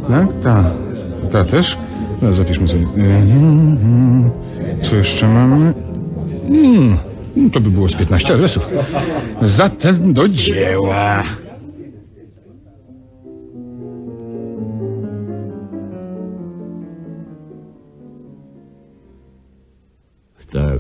Tak, 0.08 0.28
ta. 0.44 0.72
Ta 1.32 1.44
też. 1.44 1.78
No, 2.22 2.34
zapiszmy 2.34 2.68
sobie. 2.68 2.86
Co 4.82 4.96
jeszcze 4.96 5.28
mamy? 5.28 5.74
Hmm, 6.48 6.98
to 7.54 7.60
by 7.60 7.70
było 7.70 7.90
z 7.90 7.96
15 7.96 8.34
adresów. 8.34 8.70
Zatem 9.42 10.14
do 10.14 10.30
dzieła. 10.30 11.24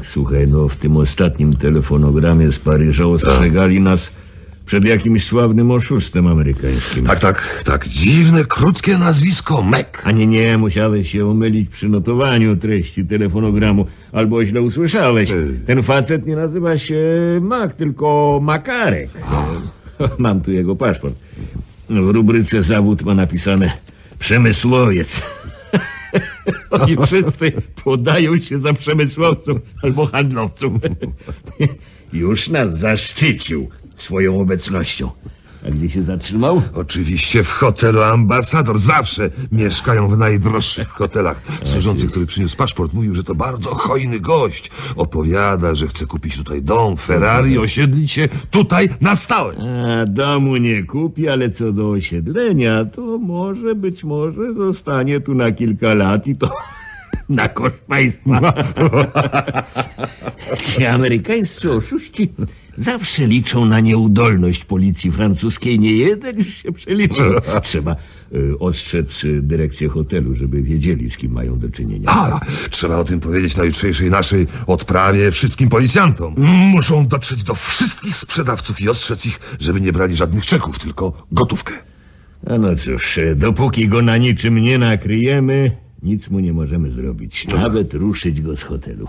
Tak, 0.01 0.10
słuchaj, 0.10 0.48
no 0.48 0.67
w 0.67 0.75
tym 0.75 0.98
ostatnim 0.98 1.53
telefonogramie 1.53 2.51
z 2.51 2.60
Paryża 2.60 3.05
ostrzegali 3.05 3.79
nas 3.79 4.12
przed 4.65 4.86
jakimś 4.86 5.25
sławnym 5.25 5.72
oszustem 5.72 6.27
amerykańskim. 6.27 7.05
Tak, 7.05 7.20
tak, 7.20 7.63
tak. 7.65 7.88
Dziwne, 7.88 8.46
krótkie 8.46 8.98
nazwisko. 8.98 9.63
Mek. 9.63 10.01
A 10.05 10.12
nie, 10.12 10.27
nie, 10.27 10.58
musiałeś 10.58 11.12
się 11.12 11.27
omylić 11.27 11.70
przy 11.70 11.89
notowaniu 11.89 12.58
treści 12.58 13.05
telefonogramu, 13.05 13.86
albo 14.12 14.46
źle 14.46 14.62
usłyszałeś. 14.62 15.31
Ten 15.65 15.84
facet 15.84 16.25
nie 16.25 16.36
nazywa 16.36 16.77
się 16.77 16.96
Mac, 17.41 17.74
tylko 17.74 18.39
Makarek. 18.43 19.10
Mam 20.17 20.41
tu 20.41 20.51
jego 20.51 20.75
paszport. 20.75 21.15
W 21.89 22.10
rubryce 22.10 22.63
zawód 22.63 23.01
ma 23.01 23.13
napisane 23.13 23.72
przemysłowiec. 24.20 25.22
Oni 26.72 26.98
wszyscy 27.06 27.51
podają 27.84 28.38
się 28.38 28.58
za 28.60 28.74
przemysłowców 28.74 29.58
albo 29.84 30.06
handlowców. 30.06 30.74
Już 32.13 32.50
nas 32.50 32.80
zaszczycił 32.80 33.70
swoją 33.96 34.42
obecnością. 34.42 35.12
A 35.68 35.72
gdzie 35.72 35.89
się 35.89 36.01
zatrzymał? 36.01 36.62
Oczywiście 36.74 37.44
w 37.44 37.51
hotelu 37.51 38.01
Ambasador. 38.01 38.77
Zawsze 38.77 39.30
mieszkają 39.51 40.08
w 40.08 40.18
najdroższych 40.18 40.88
hotelach. 40.88 41.41
Służący, 41.63 42.08
który 42.08 42.25
przyniósł 42.25 42.58
paszport, 42.58 42.94
mówił, 42.94 43.15
że 43.15 43.24
to 43.24 43.36
bardzo 43.36 43.75
hojny 43.75 44.20
gość. 44.20 44.72
Opowiada, 44.96 45.75
że 45.75 45.88
chce 45.88 46.06
kupić 46.06 46.38
tutaj 46.38 46.62
dom, 46.62 46.98
Ferrari, 46.98 47.58
osiedlić 47.58 48.12
się 48.12 48.30
tutaj 48.51 48.89
na 49.01 49.15
stałe. 49.15 49.56
A, 49.58 50.06
domu 50.06 50.58
nie 50.58 50.84
kupi, 50.84 51.27
ale 51.30 51.50
co 51.50 51.72
do 51.72 51.89
osiedlenia, 51.89 52.86
to 52.86 53.18
może, 53.18 53.75
być 53.75 54.03
może 54.03 54.53
zostanie 54.53 55.22
tu 55.22 55.36
na 55.36 55.51
kilka 55.51 55.94
lat 55.94 56.27
i 56.27 56.36
to 56.36 56.53
na 57.30 57.50
koszt 57.50 57.82
państwa. 57.88 58.53
Ci 60.62 60.86
amerykańscy 60.86 61.72
oszuści 61.72 62.34
zawsze 62.78 63.28
liczą 63.28 63.66
na 63.66 63.79
nieudolność 63.79 64.66
policji 64.66 65.12
francuskiej. 65.12 65.79
Nie 65.79 65.94
jeden 65.94 66.38
już 66.38 66.48
się 66.48 66.72
przeliczył. 66.72 67.31
Trzeba 67.62 67.96
y, 68.36 68.60
ostrzec 68.60 69.24
y, 69.24 69.42
dyrekcję 69.42 69.90
hotelu, 69.90 70.36
żeby 70.36 70.62
wiedzieli, 70.62 71.10
z 71.10 71.18
kim 71.18 71.31
mają 71.31 71.60
do 71.60 71.70
czynienia. 71.70 72.10
A, 72.10 72.40
trzeba 72.70 72.98
o 72.98 73.03
tym 73.03 73.20
powiedzieć 73.20 73.57
na 73.57 73.64
jutrzejszej 73.64 74.10
naszej 74.10 74.48
odprawie 74.68 75.31
wszystkim 75.31 75.70
policjantom. 75.70 76.36
Muszą 76.38 77.07
dotrzeć 77.07 77.44
do 77.44 77.55
wszystkich 77.55 78.18
sprzedawców 78.18 78.81
i 78.81 78.90
ostrzec 78.90 79.25
ich, 79.25 79.40
żeby 79.60 79.81
nie 79.81 79.94
brali 79.94 80.16
żadnych 80.16 80.46
czeków, 80.46 80.79
tylko 80.79 81.27
gotówkę. 81.31 81.74
A 82.48 82.57
no 82.57 82.75
cóż, 82.75 83.18
y, 83.18 83.36
dopóki 83.36 83.88
go 83.88 84.01
na 84.01 84.18
niczym 84.18 84.55
nie 84.55 84.77
nakryjemy, 84.77 85.72
nic 86.03 86.29
mu 86.29 86.40
nie 86.40 86.53
możemy 86.53 86.92
zrobić. 86.92 87.48
Nawet 87.48 87.94
ruszyć 87.94 88.42
go 88.42 88.55
z 88.55 88.64
hotelu. 88.64 89.07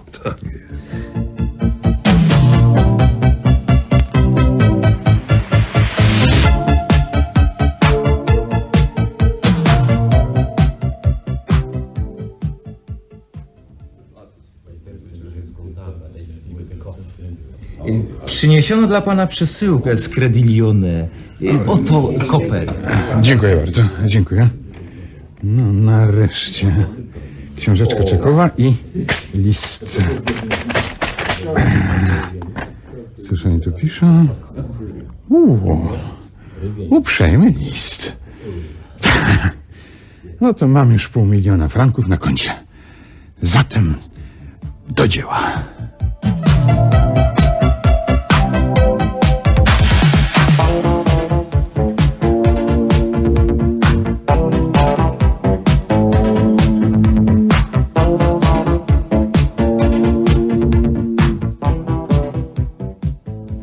Przyniesiono 18.42 18.86
dla 18.86 19.00
pana 19.00 19.26
przesyłkę 19.26 19.96
z 19.96 20.08
Credilione. 20.08 21.08
Oto 21.66 22.10
koper. 22.26 22.72
Dziękuję 23.20 23.56
bardzo, 23.56 23.82
dziękuję. 24.06 24.48
No, 25.42 25.72
nareszcie. 25.72 26.86
Książeczka 27.56 28.04
czekowa 28.04 28.50
i 28.58 28.74
list. 29.34 30.02
Cóż 33.28 33.46
oni 33.46 33.60
tu 33.60 33.72
piszą? 33.72 34.28
Uuu, 35.28 35.88
uprzejmy 36.90 37.50
list. 37.50 38.16
No 40.40 40.54
to 40.54 40.68
mam 40.68 40.92
już 40.92 41.08
pół 41.08 41.26
miliona 41.26 41.68
franków 41.68 42.08
na 42.08 42.16
koncie. 42.16 42.50
Zatem 43.42 43.94
do 44.88 45.08
dzieła. 45.08 45.62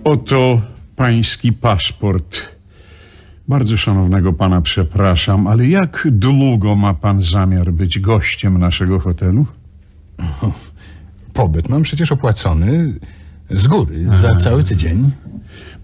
Oto 0.10 0.62
pański 0.96 1.54
paszport. 1.54 2.50
Bardzo 3.48 3.78
szanownego 3.78 4.34
pana 4.34 4.62
przepraszam, 4.62 5.48
ale 5.48 5.68
jak 5.68 6.08
długo 6.12 6.76
ma 6.76 6.94
pan 6.94 7.22
zamiar 7.22 7.72
być 7.72 8.00
gościem 8.00 8.58
naszego 8.58 9.00
hotelu? 9.00 9.46
Pobyt 11.34 11.70
mam 11.70 11.82
przecież 11.82 12.12
opłacony 12.12 12.94
z 13.50 13.68
góry 13.68 14.06
za 14.14 14.36
cały 14.36 14.64
tydzień. 14.64 15.12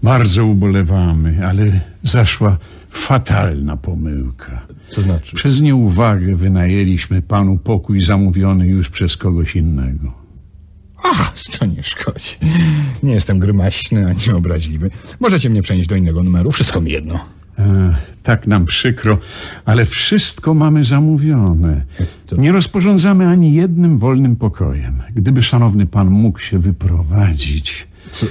Bardzo 0.02 0.46
ubolewamy, 0.46 1.46
ale 1.46 1.80
zaszła 2.02 2.58
fatalna 2.90 3.76
pomyłka. 3.76 4.66
To 4.94 5.02
znaczy? 5.02 5.36
Przez 5.36 5.60
nieuwagę 5.60 6.36
wynajęliśmy 6.36 7.22
panu 7.22 7.58
pokój 7.58 8.00
zamówiony 8.00 8.66
już 8.66 8.88
przez 8.90 9.16
kogoś 9.16 9.56
innego. 9.56 10.25
A, 11.02 11.32
to 11.58 11.66
nie 11.66 11.82
szkodzi. 11.82 12.36
Nie 13.02 13.12
jestem 13.14 13.38
grymaśny 13.38 14.06
ani 14.06 14.36
obraźliwy. 14.36 14.90
Możecie 15.20 15.50
mnie 15.50 15.62
przenieść 15.62 15.88
do 15.88 15.96
innego 15.96 16.22
numeru, 16.22 16.50
wszystko 16.50 16.80
mi 16.80 16.90
jedno. 16.90 17.20
E, 17.58 17.94
tak 18.22 18.46
nam 18.46 18.64
przykro, 18.66 19.18
ale 19.64 19.84
wszystko 19.84 20.54
mamy 20.54 20.84
zamówione. 20.84 21.84
Nie 22.38 22.52
rozporządzamy 22.52 23.28
ani 23.28 23.54
jednym 23.54 23.98
wolnym 23.98 24.36
pokojem. 24.36 25.02
Gdyby 25.14 25.42
szanowny 25.42 25.86
pan 25.86 26.10
mógł 26.10 26.38
się 26.38 26.58
wyprowadzić, 26.58 27.88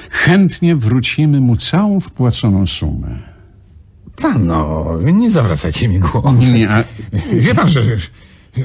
chętnie 0.10 0.76
wrócimy 0.76 1.42
mu 1.42 1.56
całą 1.58 2.00
wpłaconą 2.00 2.68
sumę. 2.68 3.20
Pan, 4.22 4.46
no, 4.46 4.86
nie 5.14 5.32
zawracajcie 5.32 5.88
mi 5.88 6.00
głowy. 6.00 6.46
Nie, 6.52 6.70
a- 6.70 6.84
Wie 7.34 7.56
pan, 7.56 7.70
że 7.70 7.82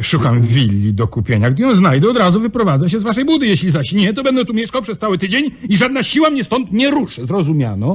szukam 0.03 0.41
willi 0.41 0.95
do 0.95 1.09
kupienia. 1.09 1.51
Gdy 1.51 1.63
ją 1.63 1.75
znajdę, 1.75 2.11
od 2.11 2.19
razu 2.19 2.41
wyprowadzę 2.41 2.91
się 2.91 2.99
z 2.99 3.03
waszej 3.03 3.25
budy. 3.25 3.47
Jeśli 3.47 3.71
zaś 3.71 3.93
nie, 3.93 4.15
to 4.15 4.23
będę 4.23 4.45
tu 4.45 4.55
mieszkał 4.55 4.83
przez 4.83 4.99
cały 4.99 5.19
tydzień 5.19 5.51
i 5.69 5.77
żadna 5.77 6.03
siła 6.03 6.31
mnie 6.31 6.45
stąd 6.45 6.73
nie 6.73 6.91
ruszy. 6.91 7.27
Zrozumiano? 7.27 7.95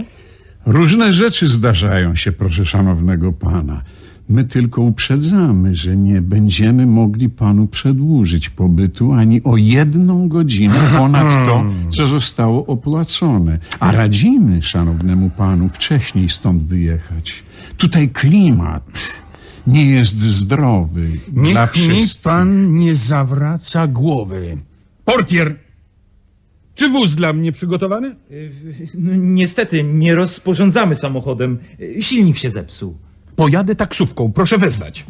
Różne 0.65 1.13
rzeczy 1.13 1.47
zdarzają 1.47 2.15
się, 2.15 2.31
proszę 2.31 2.65
szanownego 2.65 3.33
pana. 3.33 3.81
My 4.29 4.43
tylko 4.43 4.81
uprzedzamy, 4.81 5.75
że 5.75 5.95
nie 5.95 6.21
będziemy 6.21 6.85
mogli 6.85 7.29
panu 7.29 7.67
przedłużyć 7.67 8.49
pobytu 8.49 9.13
ani 9.13 9.43
o 9.43 9.57
jedną 9.57 10.29
godzinę 10.29 10.79
ponad 10.97 11.45
to, 11.45 11.63
co 11.89 12.07
zostało 12.07 12.65
opłacone. 12.65 13.59
A 13.79 13.91
radzimy 13.91 14.61
szanownemu 14.61 15.29
panu 15.29 15.69
wcześniej 15.69 16.29
stąd 16.29 16.63
wyjechać. 16.63 17.43
Tutaj 17.77 18.09
klimat 18.09 19.11
nie 19.67 19.85
jest 19.91 20.21
zdrowy 20.21 21.07
dla 21.27 21.43
Niech 21.43 21.75
mi 21.75 21.81
wszystkich. 21.81 22.23
pan 22.23 22.73
nie 22.77 22.95
zawraca 22.95 23.87
głowy. 23.87 24.57
Portier! 25.05 25.55
Czy 26.75 26.89
wóz 26.89 27.15
dla 27.15 27.33
mnie 27.33 27.51
przygotowany? 27.51 28.15
No, 28.93 29.15
niestety 29.15 29.83
nie 29.83 30.15
rozporządzamy 30.15 30.95
samochodem. 30.95 31.57
Silnik 31.99 32.37
się 32.37 32.51
zepsuł. 32.51 32.97
Pojadę 33.35 33.75
taksówką, 33.75 34.31
proszę 34.31 34.57
wezwać. 34.57 35.05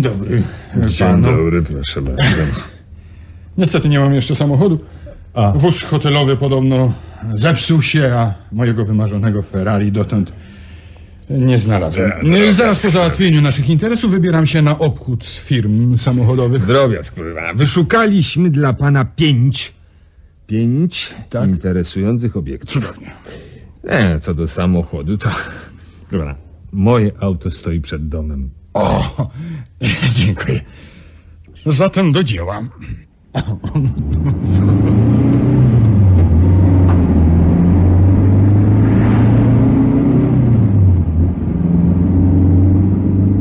Dzień 0.00 0.12
dobry. 0.12 0.42
Dzień 0.86 1.08
panu. 1.08 1.22
dobry, 1.22 1.62
proszę 1.62 2.02
bardzo. 2.02 2.22
Niestety 3.58 3.88
nie 3.88 4.00
mam 4.00 4.14
jeszcze 4.14 4.34
samochodu. 4.34 4.78
A. 5.34 5.52
Wóz 5.52 5.82
hotelowy 5.82 6.36
podobno 6.36 6.92
zepsuł 7.34 7.82
się, 7.82 8.12
a 8.14 8.34
mojego 8.52 8.84
wymarzonego 8.84 9.42
Ferrari 9.42 9.92
dotąd 9.92 10.32
nie 11.30 11.58
znalazłem. 11.58 12.12
drobiazg, 12.22 12.58
Zaraz 12.58 12.82
po 12.82 12.90
załatwieniu 12.90 13.42
naszych 13.42 13.68
interesów 13.68 14.10
wybieram 14.10 14.46
się 14.46 14.62
na 14.62 14.78
obchód 14.78 15.24
firm 15.24 15.96
samochodowych. 15.98 16.66
Drobiazg, 16.66 17.14
kurwa. 17.14 17.54
Wyszukaliśmy 17.54 18.50
dla 18.50 18.72
pana 18.72 19.04
pięć, 19.04 19.72
pięć 20.46 21.14
Tak. 21.30 21.48
interesujących 21.50 22.36
obiektów. 22.36 22.72
Cudownie. 22.72 23.10
E, 23.84 24.20
co 24.20 24.34
do 24.34 24.46
samochodu, 24.48 25.16
to... 25.18 25.30
Dobra, 26.12 26.34
moje 26.72 27.10
auto 27.20 27.50
stoi 27.50 27.80
przed 27.80 28.08
domem. 28.08 28.50
O, 28.74 29.02
dziękuję. 30.16 30.60
Zatem 31.66 32.12
do 32.12 32.24
dzieła. 32.24 32.62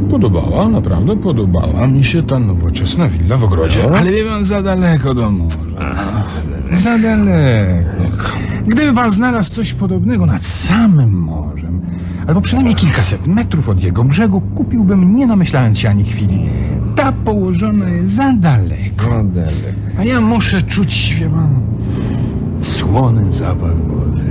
Podobała, 0.09 0.69
naprawdę 0.69 1.17
podobała 1.17 1.87
mi 1.87 2.03
się 2.03 2.23
ta 2.23 2.39
nowoczesna 2.39 3.07
willa 3.09 3.37
w 3.37 3.43
ogrodzie. 3.43 3.97
Ale 3.97 4.11
wie 4.11 4.25
pan, 4.25 4.45
za 4.45 4.63
daleko 4.63 5.13
do 5.13 5.31
morza. 5.31 5.57
Za 6.71 6.97
daleko. 6.97 8.29
Gdyby 8.67 8.93
pan 8.93 9.11
znalazł 9.11 9.51
coś 9.53 9.73
podobnego 9.73 10.25
nad 10.25 10.45
samym 10.45 11.13
morzem, 11.13 11.58
albo 12.29 12.41
przynajmniej 12.41 12.75
kilkaset 12.75 13.27
metrów 13.27 13.69
od 13.69 13.83
jego 13.83 14.03
brzegu, 14.03 14.41
kupiłbym, 14.41 15.15
nie 15.15 15.27
namyślając 15.27 15.79
się 15.79 15.89
ani 15.89 16.03
chwili. 16.03 16.39
Ta 16.95 17.11
położona 17.11 17.89
jest 17.89 18.13
za 18.13 18.33
daleko. 18.33 19.09
Za 19.09 19.23
daleko. 19.23 19.97
A 19.97 20.03
ja 20.03 20.21
muszę 20.21 20.61
czuć, 20.61 21.15
wie 21.19 21.29
pan, 21.29 21.49
słony 22.61 23.31
zapach 23.31 23.77
wody. 23.87 24.23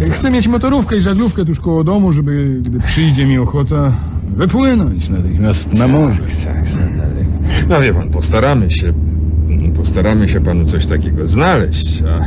Chcę 0.14 0.30
mieć 0.30 0.48
motorówkę 0.48 0.96
i 0.96 1.02
żaglówkę 1.02 1.44
tuż 1.44 1.60
koło 1.60 1.84
domu, 1.84 2.12
żeby, 2.12 2.60
gdy 2.62 2.80
przyjdzie 2.80 3.26
mi 3.26 3.38
ochota, 3.38 3.92
wypłynąć 4.28 5.08
natychmiast 5.08 5.72
na 5.74 5.88
morze. 5.88 6.22
Tak, 6.44 6.66
za 6.66 6.80
daleko. 6.80 7.30
No 7.68 7.80
wie 7.80 7.94
pan, 7.94 8.10
postaramy 8.10 8.70
się, 8.70 8.92
postaramy 9.76 10.28
się 10.28 10.40
panu 10.40 10.64
coś 10.64 10.86
takiego 10.86 11.28
znaleźć, 11.28 12.02
a... 12.02 12.24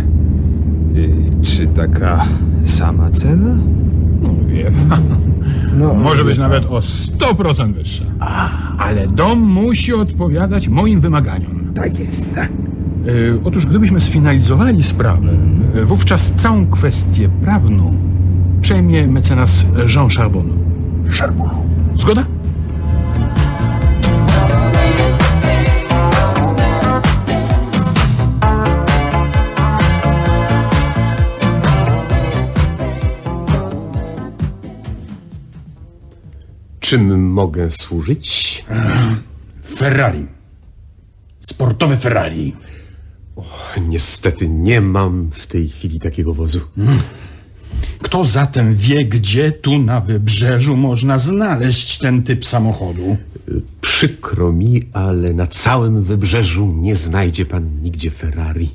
y, 0.98 1.26
czy 1.42 1.68
taka 1.68 2.26
sama 2.66 3.10
cena? 3.10 3.58
No 5.74 5.88
wie 5.88 5.94
pan. 5.94 6.04
Może 6.04 6.26
być 6.26 6.38
nawet 6.38 6.66
o 6.66 6.80
100% 6.80 7.74
wyższa. 7.74 8.06
Ale 8.78 9.08
dom 9.08 9.40
musi 9.40 9.94
odpowiadać 9.94 10.68
moim 10.68 11.02
wymaganiom. 11.02 11.74
Tak 11.76 12.00
jest, 12.00 12.36
tak. 12.36 12.50
Y, 13.08 13.40
otóż 13.44 13.66
gdybyśmy 13.66 14.00
sfinalizowali 14.00 14.84
sprawę, 14.84 15.30
y, 15.76 15.86
wówczas 15.86 16.32
całą 16.32 16.68
kwestię 16.68 17.30
prawną 17.30 17.96
przejmie 18.62 19.08
mecenas 19.08 19.66
Jean 19.96 20.10
Charbon. 20.10 20.50
Charbon. 21.10 21.50
Zgoda? 21.96 22.26
Czym 36.92 37.32
mogę 37.32 37.72
służyć? 37.72 38.64
Ferrari. 39.64 40.26
Sportowe 41.40 41.98
Ferrari. 41.98 42.56
Niestety 43.88 44.50
nie 44.50 44.82
mam 44.82 45.30
w 45.32 45.48
tej 45.48 45.70
chwili 45.70 46.00
takiego 46.00 46.34
wozu. 46.34 46.60
Kto 48.02 48.26
zatem 48.26 48.76
wie, 48.76 49.06
gdzie 49.06 49.52
tu 49.52 49.80
na 49.80 50.00
wybrzeżu 50.02 50.78
można 50.78 51.20
znaleźć 51.20 51.98
ten 51.98 52.24
typ 52.24 52.46
samochodu? 52.46 53.18
Przykro 53.82 54.52
mi, 54.54 54.84
ale 54.94 55.34
na 55.34 55.48
całym 55.48 56.04
wybrzeżu 56.04 56.74
nie 56.76 56.96
znajdzie 56.96 57.46
pan 57.46 57.82
nigdzie 57.82 58.12
Ferrari. 58.12 58.70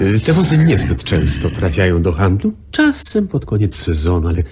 Y, 0.00 0.20
Te 0.20 0.32
wozy 0.32 0.58
niezbyt 0.58 1.04
często 1.04 1.50
trafiają 1.50 2.02
do 2.02 2.12
handlu. 2.12 2.52
Czasem 2.70 3.28
pod 3.28 3.46
koniec 3.46 3.76
sezonu, 3.76 4.28
ale 4.28 4.42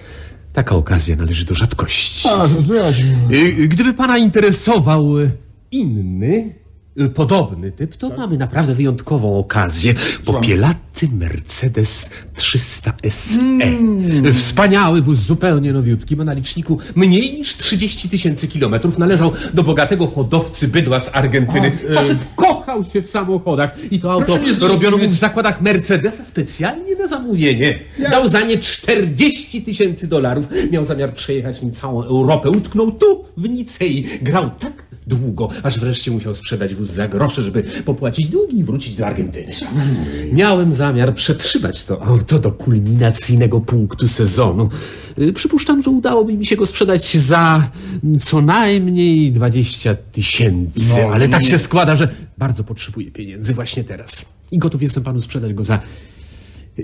taka 0.53 0.75
okazja 0.75 1.15
należy 1.15 1.45
do 1.45 1.55
rzadkości. 1.55 2.27
A, 2.29 2.47
to 2.67 2.73
ja 2.73 2.93
się... 2.93 3.03
Y, 3.31 3.67
Gdyby 3.67 3.93
pana 3.93 4.17
interesował 4.17 5.19
y, 5.19 5.31
inny, 5.71 6.55
y, 6.99 7.09
podobny 7.09 7.71
typ, 7.71 7.95
to 7.95 8.09
mamy 8.17 8.37
naprawdę 8.37 8.75
wyjątkową 8.75 9.37
okazję. 9.39 9.93
Popielaty 10.25 11.07
Mercedes 11.11 12.09
300 12.35 12.93
SE. 13.09 13.39
Y, 14.25 14.33
Wspaniały 14.33 15.01
wóz, 15.01 15.19
zupełnie 15.19 15.73
nowiutki, 15.73 16.15
ma 16.15 16.23
na 16.23 16.33
liczniku 16.33 16.77
mniej 16.95 17.33
niż 17.37 17.57
30 17.57 18.09
tysięcy 18.09 18.47
kilometrów. 18.47 18.97
Należał 18.97 19.31
do 19.53 19.63
bogatego 19.63 20.07
hodowcy 20.07 20.67
bydła 20.67 20.99
z 20.99 21.15
Argentyny. 21.15 21.71
Facet 21.95 22.17
kochał 22.61 22.83
się 22.83 23.01
w 23.01 23.09
samochodach 23.09 23.91
i 23.91 23.99
to 23.99 24.11
auto 24.11 24.39
robiono 24.61 24.97
mu 24.97 25.09
w 25.09 25.13
zakładach 25.13 25.61
Mercedesa 25.61 26.23
specjalnie 26.23 26.95
na 26.95 27.07
zamówienie. 27.07 27.79
Dał 28.11 28.27
za 28.27 28.41
nie 28.41 28.57
40 28.57 29.61
tysięcy 29.61 30.07
dolarów. 30.07 30.47
Miał 30.71 30.85
zamiar 30.85 31.13
przejechać 31.13 31.61
nim 31.61 31.71
całą 31.71 32.03
Europę. 32.03 32.49
Utknął 32.49 32.91
tu, 32.91 33.25
w 33.37 33.49
Nicei. 33.49 34.07
Grał 34.21 34.49
tak 34.59 34.90
długo, 35.15 35.49
aż 35.63 35.79
wreszcie 35.79 36.11
musiał 36.11 36.35
sprzedać 36.35 36.75
wóz 36.75 36.89
za 36.89 37.07
grosze, 37.07 37.41
żeby 37.41 37.63
popłacić 37.63 38.27
długi 38.27 38.57
i 38.59 38.63
wrócić 38.63 38.95
do 38.95 39.07
Argentyny. 39.07 39.51
Miałem 40.33 40.73
zamiar 40.73 41.15
przetrzymać 41.15 41.83
to 41.83 42.03
auto 42.03 42.39
do 42.39 42.51
kulminacyjnego 42.51 43.61
punktu 43.61 44.07
sezonu. 44.07 44.69
Y, 45.19 45.33
Przypuszczam, 45.33 45.83
że 45.83 45.89
udałoby 45.89 46.33
mi 46.33 46.45
się 46.45 46.55
go 46.55 46.65
sprzedać 46.65 47.17
za 47.17 47.69
co 48.19 48.41
najmniej 48.41 49.31
20 49.31 49.95
tysięcy, 49.95 50.81
No, 50.89 51.09
ale 51.13 51.29
tak 51.29 51.41
nie. 51.43 51.49
się 51.49 51.57
składa, 51.57 51.95
że 51.95 52.07
bardzo 52.37 52.63
potrzebuję 52.63 53.11
pieniędzy 53.11 53.53
właśnie 53.53 53.83
teraz. 53.83 54.25
I 54.51 54.57
gotów 54.57 54.81
jestem 54.81 55.03
panu 55.03 55.21
sprzedać 55.21 55.53
go 55.53 55.63
za 55.63 55.79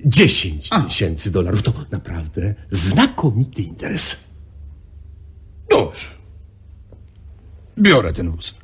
10 0.05 0.69
tysięcy 0.87 1.31
dolarów. 1.31 1.61
To 1.61 1.73
naprawdę 1.91 2.55
znakomity 2.71 3.61
interes. 3.63 4.17
Dobrze. 5.69 6.05
Biorę 7.79 8.13
ten 8.13 8.29
wóz. 8.29 8.55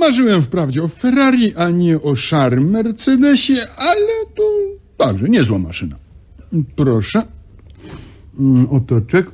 Marzyłem 0.00 0.42
wprawdzie 0.42 0.82
o 0.82 0.88
Ferrari, 0.88 1.54
a 1.56 1.70
nie 1.70 2.00
o 2.02 2.16
szarym 2.16 2.70
Mercedesie, 2.70 3.56
ale 3.76 4.26
to 4.36 4.42
także 4.96 5.28
niezła 5.28 5.58
maszyna. 5.58 5.96
Proszę. 6.76 7.22
Mm, 8.38 8.66
Oto 8.70 9.00
czek 9.00 9.30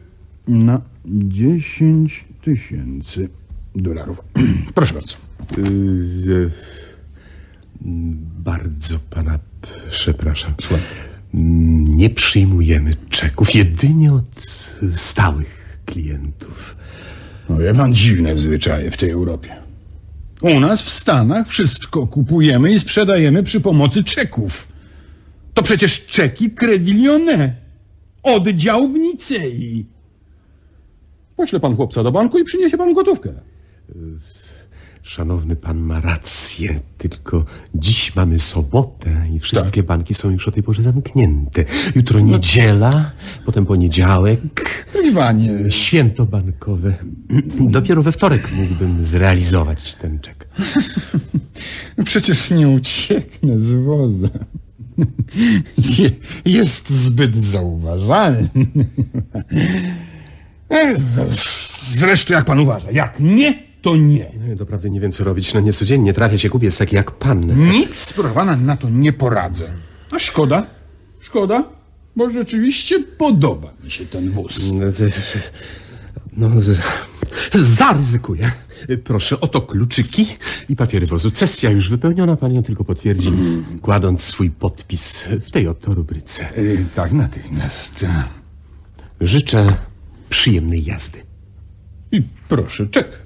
na 0.48 0.80
10 1.04 2.24
tysięcy 2.44 3.28
dolarów. 3.74 4.20
Proszę 4.74 4.94
bardzo. 4.94 5.16
Yy, 6.26 6.50
bardzo 8.44 8.98
pana 9.10 9.38
przepraszam. 9.90 10.54
Mm, 11.34 11.84
Nie 11.96 12.10
przyjmujemy 12.10 12.94
czeków, 13.10 13.54
jedynie 13.54 14.12
od 14.12 14.46
stałych 14.94 15.78
klientów. 15.86 16.76
No 17.52 17.58
wie 17.58 17.74
pan, 17.74 17.94
dziwne 17.94 18.36
zwyczaje 18.36 18.90
w 18.90 18.96
tej 18.96 19.10
Europie. 19.10 19.56
U 20.40 20.60
nas 20.60 20.82
w 20.82 20.90
Stanach 20.90 21.48
wszystko 21.48 22.06
kupujemy 22.06 22.72
i 22.72 22.78
sprzedajemy 22.78 23.42
przy 23.42 23.60
pomocy 23.60 24.04
czeków. 24.04 24.68
To 25.54 25.62
przecież 25.62 26.06
czeki 26.06 26.50
Credit 26.50 26.96
Lyonnais. 26.96 27.50
Oddział 28.22 28.88
w 28.88 28.98
Nicei. 28.98 29.86
Pośle 31.36 31.60
pan 31.60 31.76
chłopca 31.76 32.02
do 32.02 32.12
banku 32.12 32.38
i 32.38 32.44
przyniesie 32.44 32.78
pan 32.78 32.94
gotówkę. 32.94 33.32
Szanowny 35.02 35.56
pan 35.56 35.78
ma 35.78 36.00
rację, 36.00 36.80
tylko 36.98 37.44
dziś 37.74 38.16
mamy 38.16 38.38
sobotę 38.38 39.26
i 39.34 39.38
wszystkie 39.38 39.82
banki 39.82 40.14
są 40.14 40.30
już 40.30 40.48
o 40.48 40.50
tej 40.50 40.62
porze 40.62 40.82
zamknięte. 40.82 41.64
Jutro 41.94 42.20
niedziela, 42.20 43.10
potem 43.46 43.66
poniedziałek, 43.66 44.40
Panie 44.92 45.12
panie, 45.12 45.50
święto 45.70 46.26
bankowe. 46.26 46.94
Dopiero 47.60 48.02
we 48.02 48.12
wtorek 48.12 48.52
mógłbym 48.52 49.04
zrealizować 49.04 49.94
ten 49.94 50.20
czek. 50.20 50.48
przecież 52.04 52.50
nie 52.50 52.68
ucieknę 52.68 53.58
z 53.58 53.72
wozem. 53.72 54.44
Je, 55.98 56.10
jest 56.44 56.90
zbyt 56.90 57.44
zauważalny. 57.44 58.48
E, 60.70 60.96
Zresztą 61.96 62.34
jak 62.34 62.44
pan 62.44 62.60
uważa, 62.60 62.90
jak 62.90 63.20
nie, 63.20 63.71
to 63.82 63.96
nie. 63.96 64.32
No, 64.48 64.56
Doprawdy 64.56 64.90
nie 64.90 65.00
wiem, 65.00 65.12
co 65.12 65.24
robić. 65.24 65.54
No 65.54 65.60
niecodziennie 65.60 66.12
trafia 66.12 66.38
się 66.38 66.50
kupiec 66.50 66.78
taki 66.78 66.96
jak 66.96 67.10
pan. 67.10 67.68
Nic, 67.70 68.12
proszę 68.12 68.34
pana, 68.34 68.56
na 68.56 68.76
to 68.76 68.90
nie 68.90 69.12
poradzę. 69.12 69.68
A 70.10 70.18
szkoda, 70.18 70.66
szkoda, 71.20 71.64
bo 72.16 72.30
rzeczywiście 72.30 73.00
podoba 73.00 73.72
mi 73.84 73.90
się 73.90 74.06
ten 74.06 74.30
wóz. 74.30 74.70
No, 74.72 76.48
No, 76.48 76.60
z- 76.60 76.78
zaryzykuję. 77.54 78.52
Proszę, 79.04 79.40
oto 79.40 79.60
kluczyki 79.60 80.26
i 80.68 80.76
papiery 80.76 81.06
wozu. 81.06 81.30
Cesja 81.30 81.70
już 81.70 81.90
wypełniona, 81.90 82.36
pan 82.36 82.54
ją 82.54 82.62
tylko 82.62 82.84
potwierdzi, 82.84 83.32
kładąc 83.82 84.20
swój 84.22 84.50
podpis 84.50 85.24
w 85.46 85.50
tej 85.50 85.68
oto 85.68 85.94
rubryce. 85.94 86.48
E, 86.56 86.62
Tak, 86.94 87.12
natychmiast. 87.12 88.06
Życzę 89.20 89.74
przyjemnej 90.28 90.84
jazdy. 90.84 91.18
I 92.12 92.22
proszę, 92.48 92.86
czek. 92.86 93.21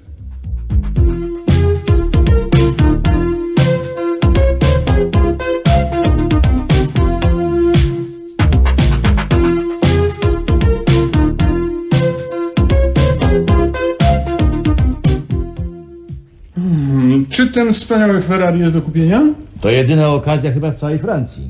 Hmm, 16.55 17.25
Czy 17.29 17.47
ten 17.47 17.73
wspaniały 17.73 18.21
Ferrari 18.21 18.59
jest 18.59 18.73
do 18.73 18.81
kupienia? 18.81 19.21
To 19.61 19.69
jedyna 19.69 20.09
okazja 20.09 20.51
chyba 20.51 20.71
w 20.71 20.75
całej 20.75 20.99
Francji. 20.99 21.49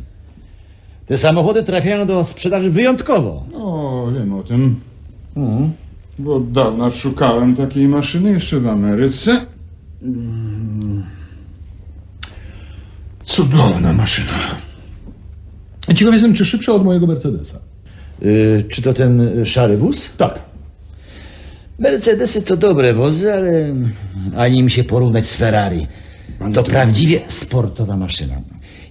Te 1.06 1.18
samochody 1.18 1.63
trafiają 1.63 2.06
do 2.08 2.24
sprzedaży 2.24 2.70
wyjątkowo. 2.70 3.44
O, 3.56 4.08
wiem 4.20 4.34
o 4.34 4.44
tym. 4.44 4.80
Bo 6.19 6.36
od 6.36 6.51
dawna 6.51 6.91
szukałem 6.91 7.56
takiej 7.56 7.88
maszyny 7.88 8.32
jeszcze 8.32 8.60
w 8.60 8.67
Ameryce. 8.67 9.45
Cudowna 13.25 13.93
maszyna. 13.93 14.58
Ciekaw 15.95 16.13
jestem, 16.13 16.34
czy 16.34 16.45
szybsza 16.45 16.73
od 16.73 16.86
mojego 16.86 17.08
Mercedesa. 17.08 17.60
Y, 18.23 18.65
czy 18.69 18.82
to 18.82 18.93
ten 18.93 19.45
szary 19.45 19.77
wóz? 19.77 20.10
Tak. 20.17 20.39
Mercedesy 21.80 22.41
to 22.41 22.58
dobre 22.58 22.93
wozy, 22.93 23.34
ale 23.34 23.75
ani 24.36 24.60
im 24.60 24.69
się 24.69 24.84
porównać 24.84 25.25
z 25.25 25.36
Ferrari. 25.36 25.88
To 26.53 26.63
prawdziwie 26.63 27.21
sportowa 27.27 27.97
maszyna. 27.97 28.41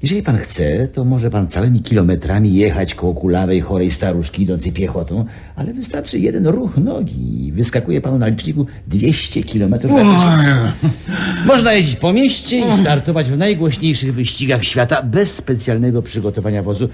Jeżeli 0.02 0.22
pan 0.22 0.36
chce, 0.36 0.88
to 0.88 1.04
może 1.04 1.30
pan 1.30 1.48
całymi 1.48 1.80
kilometrami 1.80 2.54
jechać 2.54 2.94
koło 2.94 3.14
kulawej, 3.14 3.60
chorej 3.60 3.90
staruszki 3.90 4.42
idącej 4.42 4.72
piechotą, 4.72 5.24
ale 5.56 5.74
wystarczy 5.74 6.18
jeden 6.18 6.46
ruch 6.46 6.76
nogi 6.76 7.46
i 7.46 7.52
wyskakuje 7.52 8.00
panu 8.00 8.18
na 8.18 8.28
liczniku 8.28 8.66
200 8.86 9.42
kilometrów. 9.42 9.92
Można 11.46 11.72
jeździć 11.72 11.96
po 11.96 12.12
mieście 12.12 12.58
i 12.58 12.72
startować 12.72 13.30
w 13.30 13.38
najgłośniejszych 13.38 14.14
wyścigach 14.14 14.64
świata 14.64 15.02
bez 15.02 15.34
specjalnego 15.34 16.02
przygotowania 16.02 16.62
wozu. 16.62 16.88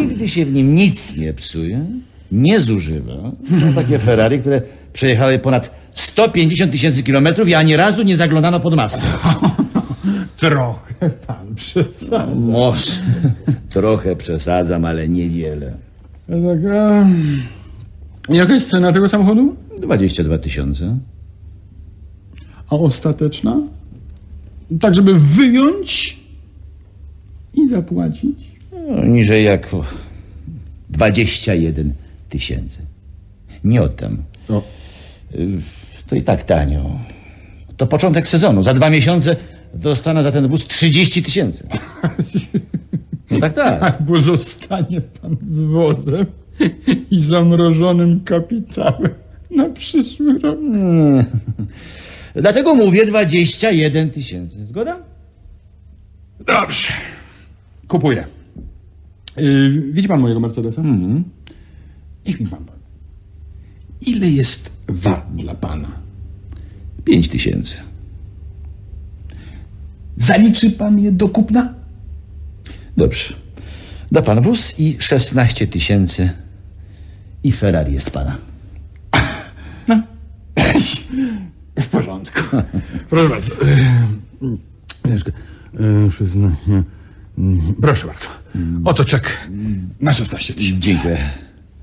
Nigdy 0.00 0.28
się 0.28 0.46
w 0.46 0.52
nim 0.52 0.74
nic 0.74 1.16
nie 1.16 1.34
psuje, 1.34 1.86
nie 2.32 2.60
zużywa. 2.60 3.32
Są 3.60 3.72
takie 3.74 3.98
Ferrari, 3.98 4.40
które 4.40 4.62
przejechały 4.92 5.38
ponad 5.38 5.70
150 5.94 6.72
tysięcy 6.72 7.02
kilometrów 7.02 7.48
i 7.48 7.54
ani 7.54 7.76
razu 7.76 8.02
nie 8.02 8.16
zaglądano 8.16 8.60
pod 8.60 8.74
maskę. 8.74 9.02
Trochę 10.36 10.85
pan 11.26 11.54
przesadza. 11.54 12.26
Może. 12.34 12.92
Trochę 13.70 14.16
przesadzam, 14.16 14.84
ale 14.84 15.08
niewiele. 15.08 15.74
Tak, 16.26 16.72
a... 16.74 17.06
Jaka 18.32 18.54
jest 18.54 18.70
cena 18.70 18.92
tego 18.92 19.08
samochodu? 19.08 19.56
22 19.80 20.38
tysiące. 20.38 20.98
A 22.70 22.76
ostateczna? 22.76 23.60
Tak, 24.80 24.94
żeby 24.94 25.14
wyjąć 25.20 26.20
i 27.54 27.68
zapłacić? 27.68 28.38
No, 28.88 29.04
niżej 29.04 29.44
jak 29.44 29.70
21 30.90 31.92
tysięcy. 32.28 32.78
Nie 33.64 33.82
oddam. 33.82 34.16
O. 34.48 34.62
Y, 35.34 35.58
To 36.06 36.16
i 36.16 36.22
tak 36.22 36.42
tanio. 36.44 36.98
To 37.76 37.86
początek 37.86 38.28
sezonu. 38.28 38.62
Za 38.62 38.74
dwa 38.74 38.90
miesiące 38.90 39.36
dostanę 39.74 40.22
za 40.22 40.32
ten 40.32 40.48
wóz 40.48 40.68
30 40.68 41.22
tysięcy. 41.22 41.66
No 43.30 43.40
tak, 43.40 43.52
tak. 43.52 44.02
Bo 44.02 44.20
zostanie 44.20 45.00
pan 45.00 45.36
z 45.46 45.60
wozem 45.60 46.26
i 47.10 47.20
zamrożonym 47.20 48.20
kapitałem 48.24 49.08
na 49.50 49.68
przyszły 49.68 50.38
rok. 50.38 50.58
Nie. 50.60 51.24
Dlatego 52.34 52.74
mówię 52.74 53.06
21 53.06 54.10
tysięcy. 54.10 54.66
Zgoda? 54.66 54.98
Dobrze. 56.46 56.88
Kupuję. 57.88 58.26
Yy, 59.36 59.92
widzi 59.92 60.08
pan 60.08 60.20
mojego 60.20 60.40
Mercedesa? 60.40 60.80
Mhm. 60.80 61.24
Niech 62.26 62.40
mi 62.40 62.46
pan 62.46 62.64
powie. 62.64 62.78
Ile 64.06 64.30
jest 64.30 64.72
wart 64.88 65.26
dla 65.34 65.54
pana? 65.54 65.88
5 67.04 67.28
tysięcy. 67.28 67.76
Zaliczy 70.16 70.70
pan 70.70 70.98
je 70.98 71.12
do 71.12 71.28
kupna? 71.28 71.74
Dobrze. 72.96 73.34
Da 74.12 74.22
pan 74.22 74.42
wóz 74.42 74.78
i 74.78 74.96
16 75.00 75.66
tysięcy. 75.66 76.30
I 77.44 77.52
Ferrari 77.52 77.94
jest 77.94 78.10
pana. 78.10 78.36
W 81.80 81.88
porządku. 81.88 82.40
Proszę 83.10 83.28
bardzo. 83.28 83.54
Przyznaję. 86.10 86.56
Mm, 87.38 87.74
Proszę 87.80 88.06
bardzo. 88.06 88.26
Oto 88.84 89.04
czek 89.04 89.48
na 90.00 90.14
16 90.14 90.54
tysięcy. 90.54 90.80
Dziękuję. 90.80 91.18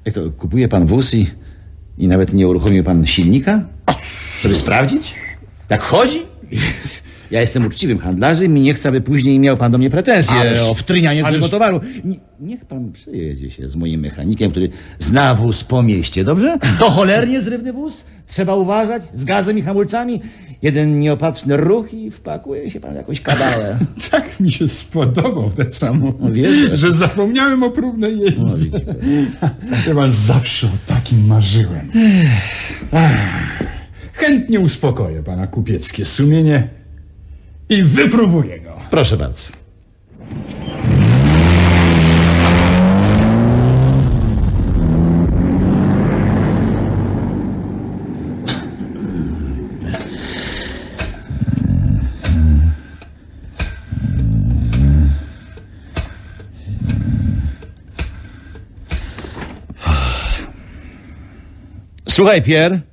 Jak 0.06 0.16
to, 0.16 0.32
kupuje 0.32 0.68
pan 0.68 0.86
wóz 0.88 1.14
i, 1.14 1.28
i 1.98 2.08
nawet 2.08 2.34
nie 2.34 2.48
uruchomił 2.48 2.84
pan 2.84 3.06
silnika? 3.06 3.66
Żeby 4.42 4.56
sprawdzić? 4.56 5.16
Jak 5.70 5.82
chodzi? 5.82 6.20
Ja 7.34 7.42
jestem 7.42 7.66
uczciwym 7.66 7.98
handlarzem 7.98 8.58
i 8.58 8.62
nie 8.62 8.74
chcę, 8.74 8.90
aby 8.90 9.02
później 9.02 9.40
miał 9.40 9.58
pan 9.58 9.72
do 9.72 9.78
mnie 9.78 9.90
pretensje 9.90 10.36
Ależ- 10.36 10.70
o 10.70 10.74
wtrynianie 10.74 11.22
ależ- 11.22 11.26
swojego 11.28 11.50
towaru. 11.50 11.80
Nie, 12.06 12.16
niech 12.40 12.66
pan 12.66 12.92
przejedzie 12.92 13.52
się 13.52 13.68
z 13.68 13.76
moim 13.76 14.00
mechanikiem, 14.02 14.52
który 14.52 14.70
zna 15.00 15.36
wóz 15.36 15.64
po 15.64 15.84
mieście, 15.84 16.24
dobrze? 16.24 16.58
To 16.80 16.90
cholernie 16.90 17.42
zrywny 17.42 17.74
wóz. 17.74 18.06
Trzeba 18.28 18.56
uważać 18.56 19.04
z 19.14 19.26
gazem 19.26 19.58
i 19.58 19.62
hamulcami. 19.62 20.22
Jeden 20.62 21.00
nieopatrzny 21.00 21.58
ruch 21.58 21.94
i 21.94 22.12
wpakuje 22.12 22.70
się 22.72 22.80
pan 22.80 22.94
w 22.94 22.96
jakąś 22.96 23.22
kabałę. 23.22 23.78
Tak 24.12 24.40
mi 24.40 24.52
się 24.52 24.68
spodobał 24.68 25.50
ten 25.56 25.72
samochód, 25.72 26.22
No 26.22 26.32
wierzę. 26.32 26.78
że 26.78 26.94
zapomniałem 26.94 27.64
o 27.64 27.70
próbnej 27.72 28.16
No, 28.38 28.48
jeździe. 28.58 28.80
pan 29.96 30.12
zawsze 30.32 30.68
o 30.68 30.94
takim 30.94 31.28
marzyłem. 31.28 31.92
Ach, 32.92 33.12
Chętnie 34.14 34.60
uspokoję 34.60 35.24
pana 35.24 35.48
kupieckie 35.48 36.06
sumienie 36.06 36.68
i 37.70 37.84
wypróbuję 37.84 38.60
go. 38.60 38.74
Proszę 38.90 39.18
bardzo. 39.18 39.64
Słuchaj, 62.10 62.42
Pierre. 62.42 62.93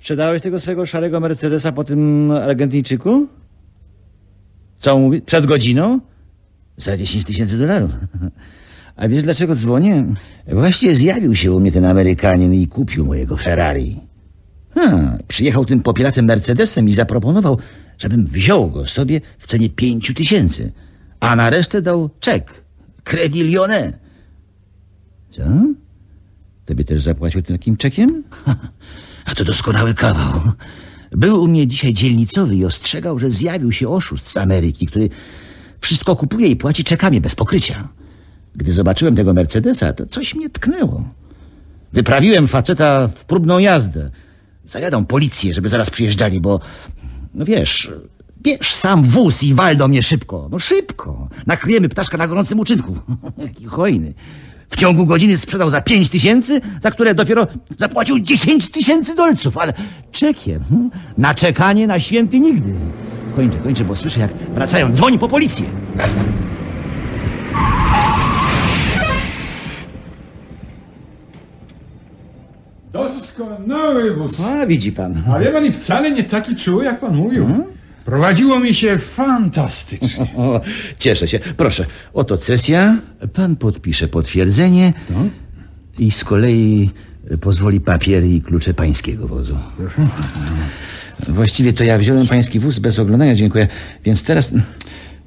Sprzedałeś 0.00 0.42
tego 0.42 0.60
swego 0.60 0.86
szarego 0.86 1.20
Mercedesa 1.20 1.72
po 1.72 1.84
tym 1.84 2.30
Argentyńczyku? 2.30 3.26
Co 4.78 4.94
on 4.94 5.02
mówi? 5.02 5.22
Przed 5.22 5.46
godziną? 5.46 6.00
Za 6.76 6.96
10 6.96 7.24
tysięcy 7.24 7.58
dolarów. 7.58 7.90
A 8.96 9.08
wiesz 9.08 9.22
dlaczego 9.22 9.54
dzwonię? 9.54 10.04
Właśnie 10.48 10.94
zjawił 10.94 11.34
się 11.34 11.52
u 11.52 11.60
mnie 11.60 11.72
ten 11.72 11.84
Amerykanin 11.84 12.54
i 12.54 12.66
kupił 12.66 13.04
mojego 13.06 13.36
Ferrari. 13.36 14.00
Ha, 14.74 15.18
przyjechał 15.28 15.64
tym 15.64 15.80
popielatym 15.82 16.24
Mercedesem 16.24 16.88
i 16.88 16.92
zaproponował, 16.92 17.58
żebym 17.98 18.26
wziął 18.26 18.70
go 18.70 18.86
sobie 18.86 19.20
w 19.38 19.46
cenie 19.46 19.70
pięciu 19.70 20.14
tysięcy, 20.14 20.72
a 21.20 21.36
na 21.36 21.50
resztę 21.50 21.82
dał 21.82 22.10
czek. 22.20 22.64
Credit 23.04 23.46
Lyonnais. 23.46 23.94
Co? 25.30 25.42
Tobie 26.64 26.84
też 26.84 27.02
zapłacił 27.02 27.42
takim 27.42 27.76
czekiem? 27.76 28.22
A 29.24 29.34
to 29.34 29.44
doskonały 29.44 29.94
kawał. 29.94 30.40
Był 31.10 31.42
u 31.42 31.48
mnie 31.48 31.66
dzisiaj 31.66 31.92
dzielnicowy 31.92 32.56
i 32.56 32.64
ostrzegał, 32.64 33.18
że 33.18 33.30
zjawił 33.30 33.72
się 33.72 33.88
oszust 33.88 34.28
z 34.28 34.36
Ameryki, 34.36 34.86
który 34.86 35.08
wszystko 35.80 36.16
kupuje 36.16 36.48
i 36.48 36.56
płaci 36.56 36.84
czekami 36.84 37.20
bez 37.20 37.34
pokrycia. 37.34 37.88
Gdy 38.56 38.72
zobaczyłem 38.72 39.16
tego 39.16 39.34
Mercedesa, 39.34 39.92
to 39.92 40.06
coś 40.06 40.34
mnie 40.34 40.50
tknęło. 40.50 41.04
Wyprawiłem 41.92 42.48
faceta 42.48 43.08
w 43.08 43.24
próbną 43.24 43.58
jazdę. 43.58 44.10
Zajadą 44.64 45.04
policję, 45.04 45.54
żeby 45.54 45.68
zaraz 45.68 45.90
przyjeżdżali, 45.90 46.40
bo... 46.40 46.60
No 47.34 47.44
wiesz, 47.44 47.90
bierz 48.42 48.74
sam 48.74 49.04
wóz 49.04 49.42
i 49.42 49.54
wal 49.54 49.76
do 49.76 49.88
mnie 49.88 50.02
szybko. 50.02 50.48
No 50.52 50.58
szybko. 50.58 51.28
Nakryjemy 51.46 51.88
ptaszka 51.88 52.18
na 52.18 52.28
gorącym 52.28 52.60
uczynku. 52.60 52.96
Jaki 53.38 53.64
hojny. 53.64 54.14
W 54.70 54.76
ciągu 54.76 55.06
godziny 55.06 55.38
sprzedał 55.38 55.70
za 55.70 55.80
pięć 55.80 56.08
tysięcy, 56.08 56.60
za 56.82 56.90
które 56.90 57.14
dopiero 57.14 57.46
zapłacił 57.78 58.18
dziesięć 58.18 58.70
tysięcy 58.70 59.14
dolców, 59.14 59.58
ale 59.58 59.72
czekiem. 60.12 60.64
hm? 60.70 60.90
Na 61.18 61.34
czekanie 61.34 61.86
na 61.86 62.00
święty 62.00 62.40
nigdy. 62.40 62.74
Kończę, 63.36 63.58
kończę, 63.58 63.84
bo 63.84 63.96
słyszę 63.96 64.20
jak 64.20 64.34
wracają. 64.54 64.92
Dzwoni 64.92 65.18
po 65.18 65.28
policję. 65.28 65.66
Doskonały 72.92 74.14
wóz. 74.14 74.40
A, 74.40 74.66
widzi 74.66 74.92
pan. 74.92 75.22
A 75.34 75.38
wie 75.38 75.46
pan, 75.46 75.64
i 75.66 75.72
wcale 75.72 76.10
nie 76.10 76.24
taki 76.24 76.56
czuły, 76.56 76.84
jak 76.84 77.00
pan 77.00 77.16
mówił. 77.16 77.46
Prowadziło 78.04 78.60
mi 78.60 78.74
się 78.74 78.98
fantastycznie. 78.98 80.26
Cieszę 80.98 81.28
się. 81.28 81.38
Proszę, 81.38 81.86
oto 82.14 82.38
cesja. 82.38 83.00
Pan 83.32 83.56
podpisze 83.56 84.08
potwierdzenie 84.08 84.92
i 85.98 86.10
z 86.10 86.24
kolei 86.24 86.90
pozwoli 87.40 87.80
papiery 87.80 88.28
i 88.28 88.40
klucze 88.40 88.74
pańskiego 88.74 89.26
wozu. 89.26 89.58
Właściwie 91.28 91.72
to 91.72 91.84
ja 91.84 91.98
wziąłem 91.98 92.26
pański 92.26 92.60
wóz 92.60 92.78
bez 92.78 92.98
oglądania, 92.98 93.34
dziękuję. 93.34 93.68
Więc 94.04 94.24
teraz 94.24 94.52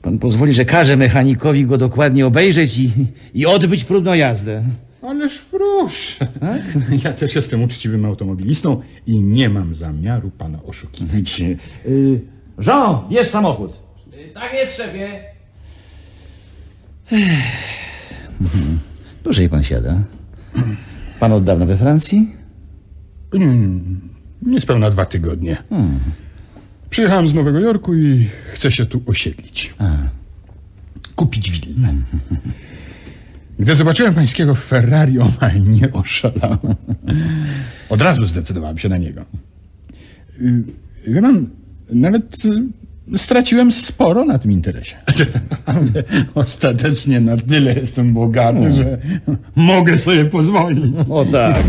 pan 0.02 0.20
pozwoli, 0.20 0.54
że 0.54 0.66
każę 0.66 0.98
mechanikowi 0.98 1.66
go 1.66 1.78
dokładnie 1.78 2.26
obejrzeć 2.26 2.78
i, 2.78 2.92
i 3.34 3.46
odbyć 3.46 3.84
próbną 3.84 4.14
jazdę. 4.14 4.64
Ależ 5.02 5.40
proszę. 5.40 6.28
Ja 7.04 7.14
też 7.14 7.36
jestem 7.36 7.64
uczciwym 7.64 8.06
automobilistą 8.06 8.82
i 9.08 9.24
nie 9.24 9.50
mam 9.50 9.76
zamiaru 9.76 10.32
pana 10.32 10.64
oszukiwać. 10.64 11.42
Y, 11.86 12.22
Jean, 12.60 12.96
bierz 13.10 13.28
samochód. 13.28 13.80
Tak 14.34 14.54
jest, 14.54 14.78
szefie. 14.78 15.24
Proszę, 19.24 19.50
pan 19.50 19.64
siada. 19.64 20.02
Pan 21.20 21.32
od 21.32 21.44
dawna 21.44 21.66
we 21.66 21.78
Francji? 21.78 22.36
Mm, 23.34 24.02
Niespełna 24.42 24.90
dwa 24.90 25.06
tygodnie. 25.06 25.58
Hmm. 25.70 26.00
Przyjechałem 26.90 27.28
z 27.28 27.34
Nowego 27.34 27.60
Jorku 27.60 27.96
i 27.96 28.30
chcę 28.54 28.72
się 28.72 28.86
tu 28.86 29.02
osiedlić. 29.06 29.74
Kupić 31.16 31.52
willę. 31.52 31.94
Gdy 33.60 33.76
zobaczyłem 33.76 34.14
pańskiego 34.14 34.56
Ferrari, 34.56 35.20
omal 35.20 35.62
nie 35.68 35.92
oszalałem. 35.92 36.76
Od 37.90 38.02
razu 38.02 38.26
zdecydowałem 38.26 38.78
się 38.78 38.90
na 38.90 38.98
niego. 38.98 39.26
Y, 40.42 40.64
Wie 41.08 41.22
pan, 41.22 41.50
nawet 41.90 42.46
y, 43.14 43.18
straciłem 43.18 43.72
sporo 43.72 44.26
na 44.26 44.40
tym 44.40 44.52
interesie. 44.52 44.96
Ale 45.66 45.86
ostatecznie 46.36 47.20
na 47.20 47.38
tyle 47.38 47.74
jestem 47.74 48.14
bogaty, 48.14 48.74
że 48.74 48.98
mogę 49.56 50.00
sobie 50.00 50.26
pozwolić. 50.26 50.96
O 51.10 51.26
tak. 51.26 51.64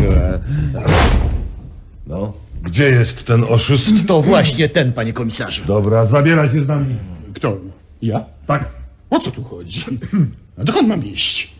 No, 2.07 2.33
gdzie 2.63 2.83
jest 2.89 3.23
ten 3.23 3.43
oszust? 3.43 4.07
To 4.07 4.21
właśnie 4.21 4.69
ten, 4.69 4.93
panie 4.93 5.13
komisarzu. 5.13 5.63
Dobra, 5.67 6.05
zabieraj 6.05 6.49
się 6.49 6.63
z 6.63 6.67
nami. 6.67 6.95
Kto? 7.33 7.57
Ja? 8.01 8.25
Tak. 8.47 8.69
O 9.09 9.19
co 9.19 9.31
tu 9.31 9.43
chodzi? 9.43 9.85
A 10.57 10.63
dokąd 10.63 10.87
mam 10.87 11.05
iść? 11.05 11.54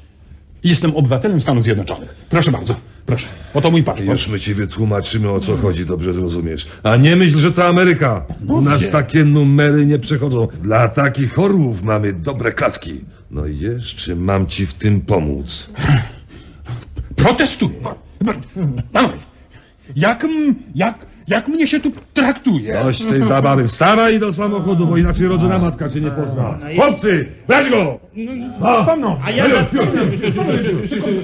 Jestem 0.66 0.96
obywatelem 0.96 1.42
Stanów 1.42 1.64
Zjednoczonych. 1.64 2.16
Proszę 2.30 2.52
bardzo, 2.52 2.76
proszę. 3.06 3.28
Oto 3.54 3.72
mój 3.72 3.84
paszport. 3.84 4.10
Już 4.10 4.28
my 4.28 4.40
ci 4.40 4.54
wytłumaczymy, 4.54 5.32
o 5.32 5.40
co 5.40 5.58
chodzi, 5.58 5.86
dobrze 5.86 6.14
zrozumiesz. 6.14 6.68
A 6.84 6.98
nie 6.98 7.16
myśl, 7.16 7.38
że 7.38 7.52
to 7.52 7.68
Ameryka. 7.68 8.26
U 8.48 8.62
nas 8.62 8.90
takie 8.90 9.26
numery 9.26 9.86
nie 9.86 10.00
przechodzą. 10.00 10.48
Dla 10.62 10.88
takich 10.88 11.40
orłów 11.40 11.84
mamy 11.84 12.14
dobre 12.14 12.52
klacki. 12.52 13.02
No 13.32 13.46
idziesz, 13.46 13.96
czy 13.96 14.16
mam 14.16 14.48
ci 14.48 14.66
w 14.66 14.74
tym 14.74 15.02
pomóc? 15.02 15.70
Protestuję. 17.16 17.82
Panowie, 18.92 19.18
jak, 19.96 20.28
jak, 20.76 21.06
jak 21.28 21.48
mnie 21.48 21.68
się 21.68 21.80
tu 21.80 21.92
traktuje? 22.14 22.80
Dość 22.84 23.06
tej 23.06 23.24
zabawy. 23.24 23.68
Wstawaj 23.68 24.20
do 24.20 24.34
samochodu, 24.34 24.88
bo 24.88 24.98
inaczej 24.98 25.28
rodzona 25.28 25.60
matka 25.60 25.90
cię 25.90 26.02
nie 26.02 26.12
pozna. 26.12 26.60
Chłopcy, 26.76 27.26
brać 27.48 27.70
go! 27.70 28.00
Panowie, 28.62 29.22
A 29.26 29.32
ja 29.32 29.50
zatrzymam, 29.50 29.96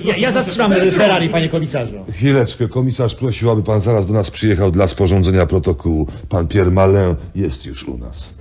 ja, 0.04 0.18
ja 0.18 0.32
zatrzymam 0.32 0.72
Ferrari, 0.92 1.30
panie 1.30 1.50
komisarzu. 1.50 1.96
Chwileczkę, 2.12 2.68
komisarz 2.68 3.16
prosił, 3.16 3.52
aby 3.52 3.64
pan 3.64 3.82
zaraz 3.82 4.06
do 4.08 4.14
nas 4.14 4.32
przyjechał 4.32 4.72
dla 4.72 4.88
sporządzenia 4.88 5.46
protokołu. 5.46 6.08
Pan 6.30 6.48
Pierre 6.48 6.72
Malin 6.72 7.16
jest 7.36 7.66
już 7.66 7.84
u 7.84 7.98
nas. 7.98 8.34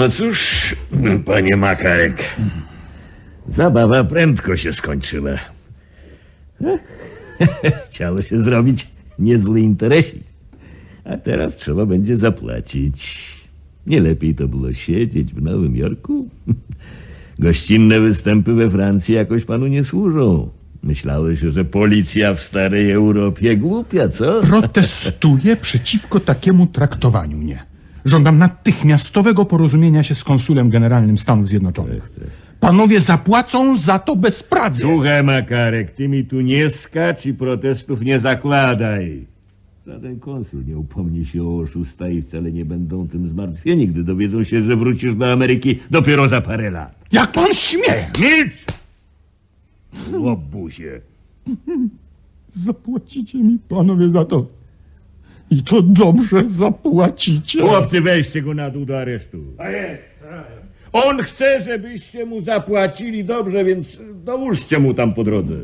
No 0.00 0.08
cóż, 0.08 0.74
panie 1.24 1.56
Makarek, 1.56 2.24
zabawa 3.48 4.04
prędko 4.04 4.56
się 4.56 4.72
skończyła. 4.72 5.30
Chciało 7.88 8.22
się 8.22 8.40
zrobić 8.40 8.86
niezły 9.18 9.60
interesik, 9.60 10.22
a 11.04 11.16
teraz 11.16 11.56
trzeba 11.56 11.86
będzie 11.86 12.16
zapłacić. 12.16 13.18
Nie 13.86 14.00
lepiej 14.00 14.34
to 14.34 14.48
było 14.48 14.72
siedzieć 14.72 15.34
w 15.34 15.42
Nowym 15.42 15.76
Jorku? 15.76 16.28
Gościnne 17.38 18.00
występy 18.00 18.54
we 18.54 18.70
Francji 18.70 19.14
jakoś 19.14 19.44
panu 19.44 19.66
nie 19.66 19.84
służą. 19.84 20.50
Myślałeś, 20.82 21.40
że 21.40 21.64
policja 21.64 22.34
w 22.34 22.40
starej 22.40 22.90
Europie 22.90 23.56
głupia, 23.56 24.08
co? 24.08 24.40
Protestuję 24.40 25.56
przeciwko 25.56 26.20
takiemu 26.20 26.66
traktowaniu 26.66 27.38
mnie. 27.38 27.69
Żądam 28.04 28.38
natychmiastowego 28.38 29.44
porozumienia 29.44 30.02
się 30.02 30.14
z 30.14 30.24
konsulem 30.24 30.70
generalnym 30.70 31.18
Stanów 31.18 31.48
Zjednoczonych. 31.48 32.12
Panowie 32.60 33.00
zapłacą 33.00 33.76
za 33.76 33.98
to 33.98 34.16
bezprawie. 34.16 34.80
Słuchaj, 34.80 35.24
Makarek, 35.24 35.90
ty 35.90 36.08
mi 36.08 36.24
tu 36.24 36.40
nie 36.40 36.70
skacz 36.70 37.26
i 37.26 37.34
protestów 37.34 38.02
nie 38.02 38.18
zakładaj. 38.18 39.26
Żaden 39.86 40.20
konsul 40.20 40.64
nie 40.66 40.78
upomni 40.78 41.26
się 41.26 41.44
o 41.44 41.58
oszusta 41.58 42.08
i 42.08 42.22
wcale 42.22 42.52
nie 42.52 42.64
będą 42.64 43.08
tym 43.08 43.28
zmartwieni, 43.28 43.88
gdy 43.88 44.04
dowiedzą 44.04 44.44
się, 44.44 44.62
że 44.62 44.76
wrócisz 44.76 45.14
do 45.14 45.32
Ameryki 45.32 45.78
dopiero 45.90 46.28
za 46.28 46.40
parę 46.40 46.70
lat. 46.70 47.04
Jak 47.12 47.32
pan 47.32 47.54
śmie! 47.54 48.10
Milcz! 48.20 48.64
Łobuzie. 50.12 51.00
Zapłacicie 52.54 53.38
mi 53.38 53.58
panowie 53.68 54.10
za 54.10 54.24
to. 54.24 54.46
I 55.50 55.62
to 55.62 55.82
dobrze 55.82 56.48
zapłacicie. 56.48 57.60
Chłopcy, 57.60 58.00
weźcie 58.00 58.42
go 58.42 58.54
na 58.54 58.70
dół 58.70 58.84
do 58.84 58.98
aresztu. 59.00 59.38
On 60.92 61.22
chce, 61.22 61.60
żebyście 61.60 62.26
mu 62.26 62.40
zapłacili 62.40 63.24
dobrze, 63.24 63.64
więc 63.64 63.98
dołóżcie 64.24 64.78
mu 64.78 64.94
tam 64.94 65.14
po 65.14 65.24
drodze. 65.24 65.54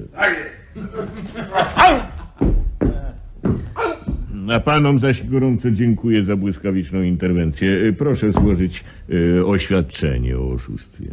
A 4.53 4.61
panom 4.61 4.99
zaś 4.99 5.27
gorąco 5.27 5.71
dziękuję 5.71 6.23
za 6.23 6.37
błyskawiczną 6.37 7.03
interwencję. 7.03 7.69
Y, 7.71 7.93
Proszę 7.93 8.33
złożyć 8.33 8.85
y, 9.11 9.47
oświadczenie 9.47 10.39
o 10.39 10.51
oszustwie. 10.51 11.07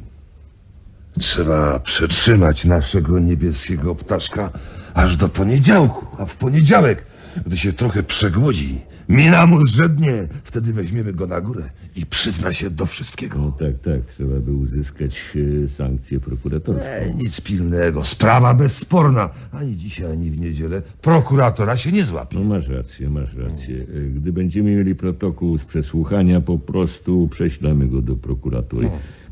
Trzeba 1.20 1.80
przetrzymać 1.80 2.66
naszego 2.66 3.20
niebieskiego 3.20 3.96
ptaszka 3.96 4.52
aż 4.94 5.18
do 5.18 5.30
poniedziałku, 5.30 6.06
a 6.22 6.26
w 6.26 6.36
poniedziałek, 6.36 7.06
gdy 7.46 7.58
się 7.58 7.74
trochę 7.74 8.04
przegłodzi, 8.04 8.82
Mina 9.10 9.46
mu 9.46 9.66
zrzednie. 9.66 10.28
Wtedy 10.44 10.74
weźmiemy 10.74 11.14
go 11.14 11.28
na 11.28 11.42
górę 11.42 11.70
i 11.96 12.06
przyzna 12.06 12.54
się 12.54 12.70
do 12.70 12.86
wszystkiego. 12.86 13.40
No 13.40 13.52
tak, 13.52 13.80
tak, 13.80 14.06
trzeba 14.16 14.40
by 14.40 14.52
uzyskać 14.52 15.22
e, 15.64 15.68
sankcję 15.68 16.20
prokuratorską. 16.20 16.90
E, 16.90 17.14
nic 17.14 17.42
pilnego, 17.42 18.06
sprawa 18.06 18.54
bezsporna. 18.54 19.30
Ani 19.52 19.78
dzisiaj, 19.78 20.12
ani 20.12 20.30
w 20.32 20.40
niedzielę 20.40 20.82
prokuratora 21.02 21.78
się 21.78 21.92
nie 21.92 22.04
złapie. 22.04 22.38
No 22.40 22.44
masz 22.44 22.68
rację, 22.68 23.10
masz 23.10 23.36
rację. 23.36 23.86
E, 23.96 24.10
Gdy 24.10 24.34
będziemy 24.34 24.76
mieli 24.76 24.96
protokół 24.96 25.58
z 25.58 25.64
przesłuchania, 25.64 26.42
po 26.42 26.60
prostu 26.60 27.28
prześlemy 27.32 27.88
go 27.88 28.02
do 28.02 28.16
prokuratury. 28.16 28.90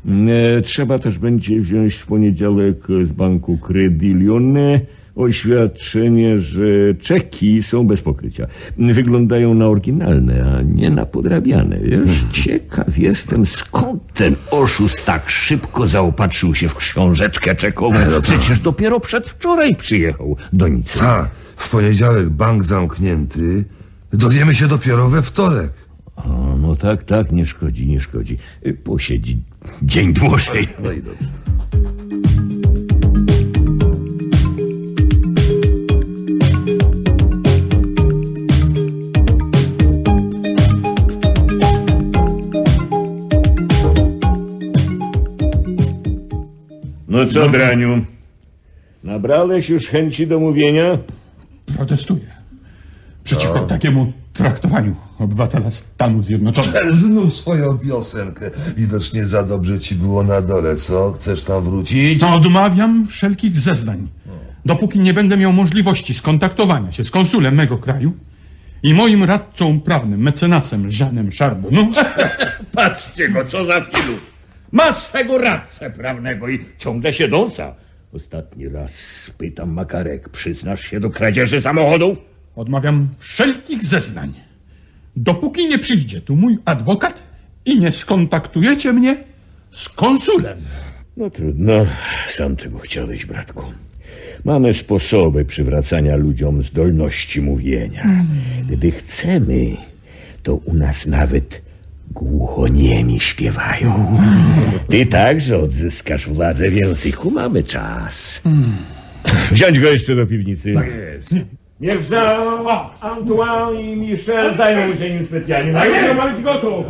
E, 0.08 0.62
Trzeba 0.62 0.98
też 0.98 1.18
będzie 1.18 1.60
wziąć 1.60 1.94
w 1.94 2.06
poniedziałek 2.06 2.86
z 3.04 3.12
banku 3.12 3.58
Credit 3.58 4.16
Lyonnais 4.16 4.80
oświadczenie, 5.14 6.38
że 6.38 6.94
czeki 7.00 7.62
są 7.62 7.86
bez 7.86 8.02
pokrycia. 8.02 8.46
Wyglądają 8.78 9.54
na 9.54 9.66
oryginalne, 9.66 10.56
a 10.56 10.62
nie 10.62 10.90
na 10.90 11.06
podrabiane. 11.06 11.78
Wiesz, 11.78 12.24
ciekaw 12.32 12.98
jestem, 12.98 13.46
skąd 13.46 14.12
ten 14.12 14.36
oszust 14.50 15.06
tak 15.06 15.30
szybko 15.30 15.86
zaopatrzył 15.86 16.54
się 16.54 16.68
w 16.68 16.74
książeczkę 16.74 17.54
czekową. 17.54 17.96
Przecież 18.22 18.60
dopiero 18.60 19.00
przedwczoraj 19.00 19.76
przyjechał 19.76 20.36
do 20.52 20.68
Nicy. 20.68 21.02
A, 21.02 21.28
w 21.56 21.70
poniedziałek 21.70 22.30
bank 22.30 22.64
zamknięty. 22.64 23.64
Dowiemy 24.12 24.54
się 24.54 24.68
dopiero 24.68 25.08
we 25.08 25.22
wtorek. 25.22 25.72
O, 26.16 26.56
no 26.62 26.76
tak, 26.76 27.02
tak, 27.02 27.32
nie 27.32 27.46
szkodzi, 27.46 27.88
nie 27.88 28.00
szkodzi. 28.00 28.38
Posiedzi 28.84 29.38
dzień 29.82 30.12
dłużej. 30.12 30.68
No 30.82 30.92
i 30.92 31.02
dobrze. 31.02 31.28
No 47.12 47.26
co, 47.26 47.48
Draniu? 47.48 48.04
Nabrałeś 49.04 49.68
już 49.68 49.86
chęci 49.86 50.26
do 50.26 50.40
mówienia? 50.40 50.98
Protestuję. 51.76 52.26
Przeciwko 53.24 53.60
takiemu 53.60 54.12
traktowaniu 54.32 54.96
obywatela 55.18 55.70
Stanów 55.70 56.24
Zjednoczonych. 56.24 56.94
Znów 56.94 57.34
swoją 57.34 57.78
piosenkę. 57.78 58.50
Widocznie 58.76 59.26
za 59.26 59.42
dobrze 59.42 59.80
ci 59.80 59.94
było 59.94 60.24
na 60.24 60.40
dole, 60.40 60.76
co? 60.76 61.12
Chcesz 61.12 61.42
tam 61.42 61.64
wrócić? 61.64 62.20
To 62.20 62.34
odmawiam 62.34 63.06
wszelkich 63.06 63.56
zeznań. 63.56 64.08
Dopóki 64.64 65.00
nie 65.00 65.14
będę 65.14 65.36
miał 65.36 65.52
możliwości 65.52 66.14
skontaktowania 66.14 66.92
się 66.92 67.04
z 67.04 67.10
konsulem 67.10 67.54
mego 67.54 67.78
kraju 67.78 68.12
i 68.82 68.94
moim 68.94 69.24
radcą 69.24 69.80
prawnym, 69.80 70.20
mecenasem 70.20 70.90
Żanem 70.90 71.30
Charbonneau, 71.38 71.88
Patrzcie 72.74 73.28
go, 73.28 73.44
co 73.44 73.64
za 73.64 73.80
filut. 73.80 74.31
Ma 74.72 74.92
swego 74.92 75.38
radcę 75.38 75.90
prawnego 75.90 76.48
i 76.48 76.64
ciągle 76.78 77.12
się 77.12 77.28
dąsa. 77.28 77.74
Ostatni 78.12 78.68
raz 78.68 78.94
spytam 78.94 79.72
Makarek, 79.72 80.28
przyznasz 80.28 80.80
się 80.80 81.00
do 81.00 81.10
kradzieży 81.10 81.60
samochodów? 81.60 82.18
odmawiam 82.56 83.08
wszelkich 83.18 83.84
zeznań. 83.84 84.34
Dopóki 85.16 85.68
nie 85.68 85.78
przyjdzie 85.78 86.20
tu 86.20 86.36
mój 86.36 86.58
adwokat 86.64 87.22
i 87.64 87.78
nie 87.78 87.92
skontaktujecie 87.92 88.92
mnie 88.92 89.24
z 89.72 89.88
konsulem. 89.88 90.58
No 91.16 91.30
trudno, 91.30 91.86
sam 92.28 92.56
tego 92.56 92.78
chciałeś, 92.78 93.26
bratku. 93.26 93.64
Mamy 94.44 94.74
sposoby 94.74 95.44
przywracania 95.44 96.16
ludziom 96.16 96.62
zdolności 96.62 97.40
mówienia. 97.40 98.24
Gdy 98.70 98.90
chcemy, 98.90 99.76
to 100.42 100.54
u 100.54 100.74
nas 100.74 101.06
nawet 101.06 101.62
głuchoniemi 102.12 103.20
śpiewają. 103.20 104.18
Ty 104.90 105.06
także 105.06 105.58
odzyskasz 105.58 106.28
władzę 106.28 106.68
w 106.68 106.74
języku. 106.74 107.30
Mamy 107.30 107.64
czas. 107.64 108.42
Wziąć 109.50 109.80
go 109.80 109.88
jeszcze 109.88 110.16
do 110.16 110.26
piwnicy. 110.26 110.74
Tak 110.74 110.86
jest. 110.86 111.34
Niech 111.80 112.10
Jean, 112.10 112.66
Antoine 113.00 113.80
i 113.80 113.96
Michel 113.96 114.56
zajmą 114.56 114.96
się 114.96 115.10
nim 115.10 115.26
specjalnie. 115.26 115.72
Na 115.72 115.84
jutro 115.84 116.14
ma 116.14 116.28
być 116.28 116.42
gotów. 116.44 116.86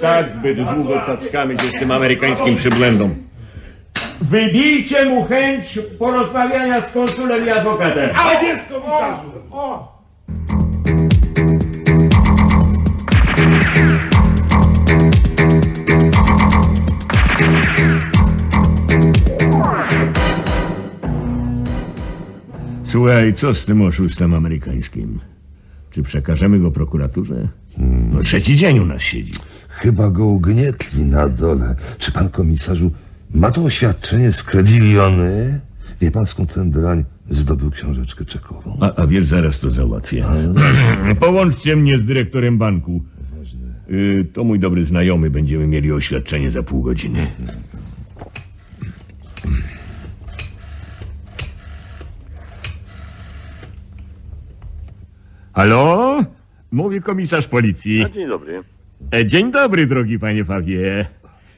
Tak 0.00 0.30
zbyt 0.38 0.56
długo 0.56 1.00
cackamy 1.06 1.58
się 1.58 1.66
z 1.66 1.72
tym 1.72 1.90
amerykańskim 1.90 2.54
przybłędą. 2.54 3.14
Wybijcie 4.20 5.04
mu 5.04 5.24
chęć 5.24 5.78
porozmawiania 5.98 6.80
z 6.88 6.92
konsulem 6.92 7.46
i 7.46 7.50
adwokatem. 7.50 8.10
Tak 8.14 8.42
jest, 8.42 8.68
komisarzu! 8.68 10.65
Słuchaj, 22.96 23.34
co 23.34 23.54
z 23.54 23.64
tym 23.64 23.82
oszustem 23.82 24.34
amerykańskim? 24.34 25.20
Czy 25.90 26.02
przekażemy 26.02 26.60
go 26.60 26.70
prokuraturze? 26.70 27.48
No 28.12 28.22
trzeci 28.22 28.56
dzień 28.56 28.78
u 28.78 28.86
nas 28.86 29.02
siedzi. 29.02 29.32
Chyba 29.68 30.10
go 30.10 30.26
ugnietli 30.26 31.04
na 31.04 31.28
dole. 31.28 31.76
Czy 31.98 32.12
pan 32.12 32.28
komisarzu 32.28 32.90
ma 33.34 33.50
to 33.50 33.62
oświadczenie 33.62 34.32
z 34.32 34.42
Crediliony? 34.42 35.60
Wie 36.00 36.10
pan 36.10 36.26
skąd 36.26 36.54
ten 36.54 36.70
drań 36.70 37.04
zdobył 37.30 37.70
książeczkę 37.70 38.24
czekową? 38.24 38.78
A, 38.80 38.94
a 38.94 39.06
wiesz, 39.06 39.26
zaraz 39.26 39.60
to 39.60 39.70
załatwię. 39.70 40.24
Połączcie 41.20 41.76
mnie 41.76 41.98
z 41.98 42.04
dyrektorem 42.04 42.58
banku. 42.58 43.04
Y, 43.90 44.26
to 44.32 44.44
mój 44.44 44.58
dobry 44.58 44.84
znajomy. 44.84 45.30
Będziemy 45.30 45.66
mieli 45.66 45.92
oświadczenie 45.92 46.50
za 46.50 46.62
pół 46.62 46.82
godziny. 46.82 47.30
Halo? 55.56 56.24
Mówi 56.72 57.00
komisarz 57.00 57.46
policji. 57.46 58.06
Dzień 58.14 58.28
dobry. 58.28 58.62
E, 59.14 59.26
Dzień 59.26 59.52
dobry, 59.52 59.86
drogi 59.86 60.18
panie 60.18 60.44
Fawie. 60.44 61.06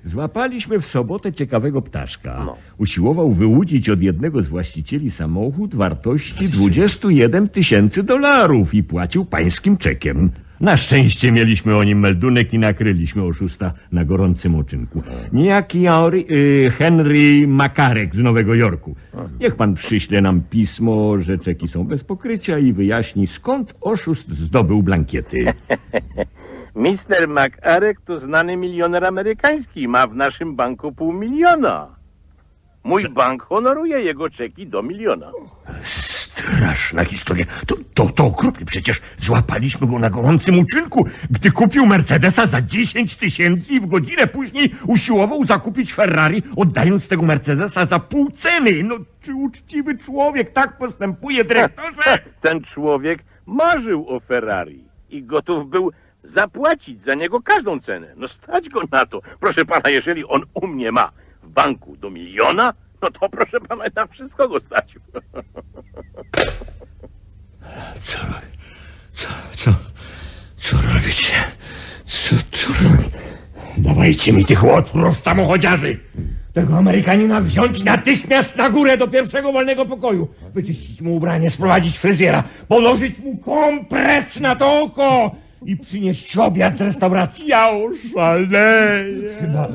Złapaliśmy 0.04 0.80
w 0.80 0.86
sobotę 0.86 1.32
ciekawego 1.32 1.82
ptaszka. 1.82 2.42
No. 2.46 2.56
Usiłował 2.78 3.32
wyłudzić 3.32 3.88
od 3.88 4.02
jednego 4.02 4.42
z 4.42 4.48
właścicieli 4.48 5.10
samochód 5.10 5.74
wartości 5.74 6.44
21 6.48 7.48
tysięcy 7.48 8.02
dolarów 8.02 8.74
i 8.74 8.84
płacił 8.84 9.24
pańskim 9.24 9.76
czekiem. 9.76 10.30
Na 10.60 10.76
szczęście 10.76 11.32
mieliśmy 11.32 11.76
o 11.76 11.84
nim 11.84 11.98
meldunek 11.98 12.54
i 12.54 12.58
nakryliśmy 12.58 13.22
oszusta 13.22 13.72
na 13.92 14.04
gorącym 14.04 14.54
oczynku. 14.54 15.02
Niejaki 15.32 15.84
Henry, 15.84 16.24
y, 16.30 16.70
Henry 16.70 17.46
Makarek 17.48 18.14
z 18.14 18.22
Nowego 18.22 18.54
Jorku. 18.54 18.96
Niech 19.40 19.56
pan 19.56 19.74
przyśle 19.74 20.20
nam 20.20 20.40
pismo, 20.50 21.18
że 21.18 21.38
czeki 21.38 21.68
są 21.68 21.84
bez 21.84 22.04
pokrycia 22.04 22.58
i 22.58 22.72
wyjaśni 22.72 23.26
skąd 23.26 23.74
oszust 23.80 24.30
zdobył 24.30 24.82
blankiety. 24.82 25.46
Mister 26.76 27.28
McArek 27.28 28.00
to 28.00 28.20
znany 28.20 28.56
milioner 28.56 29.04
amerykański. 29.04 29.88
Ma 29.88 30.06
w 30.06 30.14
naszym 30.14 30.56
banku 30.56 30.92
pół 30.92 31.12
miliona. 31.12 31.96
Mój 32.84 33.08
bank 33.08 33.42
honoruje 33.42 34.00
jego 34.00 34.30
czeki 34.30 34.66
do 34.66 34.82
miliona. 34.82 35.32
Straszna 36.38 37.04
historia. 37.04 37.44
To, 37.66 37.76
to, 37.94 38.06
to 38.06 38.26
okropnie. 38.26 38.66
Przecież 38.66 39.00
złapaliśmy 39.18 39.86
go 39.86 39.98
na 39.98 40.10
gorącym 40.10 40.58
uczynku, 40.58 41.06
gdy 41.30 41.50
kupił 41.50 41.86
Mercedesa 41.86 42.46
za 42.46 42.62
10 42.62 43.16
tysięcy 43.16 43.72
i 43.72 43.80
w 43.80 43.86
godzinę 43.86 44.26
później 44.26 44.74
usiłował 44.86 45.44
zakupić 45.44 45.94
Ferrari, 45.94 46.42
oddając 46.56 47.08
tego 47.08 47.22
Mercedesa 47.22 47.84
za 47.84 47.98
pół 47.98 48.30
ceny. 48.30 48.82
No, 48.82 48.96
czy 49.22 49.34
uczciwy 49.34 49.98
człowiek 49.98 50.50
tak 50.50 50.78
postępuje, 50.78 51.44
dyrektorze? 51.44 52.18
Ten 52.42 52.62
człowiek 52.62 53.24
marzył 53.46 54.08
o 54.08 54.20
Ferrari 54.20 54.84
i 55.10 55.22
gotów 55.22 55.70
był 55.70 55.92
zapłacić 56.22 57.02
za 57.02 57.14
niego 57.14 57.42
każdą 57.42 57.80
cenę. 57.80 58.14
No 58.16 58.28
stać 58.28 58.68
go 58.68 58.80
na 58.92 59.06
to. 59.06 59.20
Proszę 59.40 59.64
pana, 59.64 59.90
jeżeli 59.90 60.24
on 60.24 60.42
u 60.54 60.66
mnie 60.66 60.92
ma 60.92 61.12
w 61.42 61.48
banku 61.48 61.96
do 61.96 62.10
miliona, 62.10 62.74
no 63.02 63.10
to 63.10 63.28
proszę 63.28 63.60
pana, 63.60 63.84
na 63.96 64.06
wszystko 64.06 64.48
go 64.48 64.60
stać. 64.60 64.94
Co, 68.00 68.18
co, 69.12 69.28
co, 69.56 69.74
co 70.56 70.76
robicie? 70.94 71.34
Co 72.04 72.36
tu 72.36 72.72
robić? 72.84 73.08
Dawajcie 73.78 74.32
mi 74.32 74.44
tych 74.44 74.64
łotrów 74.64 75.18
samochodziarzy! 75.18 75.98
Tego 76.52 76.78
Amerykanina 76.78 77.40
wziąć 77.40 77.84
natychmiast 77.84 78.56
na 78.56 78.70
górę 78.70 78.96
do 78.96 79.08
pierwszego 79.08 79.52
wolnego 79.52 79.86
pokoju. 79.86 80.28
Wyczyścić 80.54 81.00
mu 81.00 81.16
ubranie, 81.16 81.50
sprowadzić 81.50 81.98
fryzjera, 81.98 82.44
położyć 82.68 83.18
mu 83.18 83.36
kompres 83.36 84.40
na 84.40 84.56
to 84.56 84.82
oko 84.82 85.36
i 85.66 85.76
przynieść 85.76 86.36
obiad 86.36 86.78
z 86.78 86.80
restauracji. 86.80 87.48
Ja 87.48 87.68
oszaleję. 87.70 89.28
Chyba, 89.40 89.68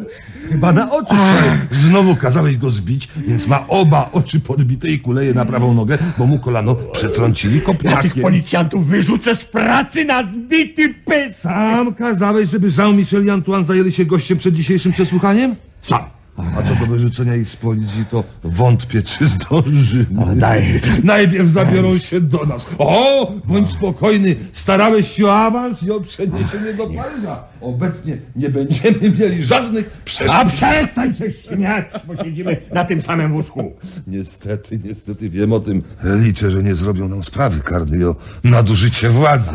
chyba 0.49 0.71
na 0.73 0.91
oczy 0.91 1.15
chciałem. 1.15 1.57
Znowu 1.71 2.15
kazałeś 2.15 2.57
go 2.57 2.69
zbić, 2.69 3.09
więc 3.27 3.47
ma 3.47 3.67
oba 3.67 4.09
oczy 4.11 4.39
podbite 4.39 4.87
i 4.87 4.99
kuleje 4.99 5.33
na 5.33 5.45
prawą 5.45 5.73
nogę, 5.73 5.97
bo 6.17 6.25
mu 6.25 6.39
kolano 6.39 6.75
przetrącili 6.75 7.53
Ja 7.55 7.59
tych 7.59 7.65
kopniakiem. 7.65 8.23
policjantów 8.23 8.87
wyrzucę 8.87 9.35
z 9.35 9.45
pracy 9.45 10.05
na 10.05 10.23
zbity 10.23 10.93
pys. 11.05 11.37
Sam 11.37 11.93
kazałeś, 11.93 12.49
żeby 12.49 12.67
Jean-Michel 12.77 13.25
i 13.25 13.29
Antoine 13.29 13.65
zajęli 13.65 13.91
się 13.91 14.05
gościem 14.05 14.37
przed 14.37 14.53
dzisiejszym 14.55 14.91
przesłuchaniem? 14.91 15.55
Sam. 15.81 15.99
A 16.37 16.63
co 16.63 16.75
do 16.75 16.85
wyrzucenia 16.85 17.35
ich 17.35 17.49
z 17.49 17.55
policji, 17.55 18.05
to 18.05 18.23
wątpię, 18.43 19.03
czy 19.03 19.25
zdążymy. 19.25 20.35
daj. 20.35 20.81
Najpierw 21.03 21.49
zabiorą 21.49 21.97
się 21.97 22.21
do 22.21 22.43
nas. 22.45 22.67
O, 22.77 23.31
bądź 23.45 23.69
spokojny. 23.69 24.35
Starałeś 24.53 25.11
się 25.11 25.25
o 25.25 25.35
awans 25.35 25.83
i 25.83 25.91
o 25.91 25.99
przeniesienie 25.99 26.73
do 26.73 26.87
Paryża. 26.87 27.43
Obecnie 27.63 28.17
nie 28.35 28.49
będziemy 28.49 29.11
mieli 29.19 29.43
żadnych 29.43 29.89
przeszkód. 29.89 30.35
A 30.35 30.45
przestań 30.45 31.15
się 31.15 31.31
śmiać, 31.31 31.85
bo 32.07 32.23
siedzimy 32.23 32.61
na 32.71 32.85
tym 32.85 33.01
samym 33.01 33.31
wózku. 33.31 33.73
Niestety, 34.07 34.79
niestety 34.83 35.29
wiem 35.29 35.53
o 35.53 35.59
tym. 35.59 35.83
Liczę, 36.03 36.51
że 36.51 36.63
nie 36.63 36.75
zrobią 36.75 37.07
nam 37.09 37.23
sprawy 37.23 37.61
karnej 37.61 38.05
o 38.05 38.15
nadużycie 38.43 39.09
władzy. 39.09 39.51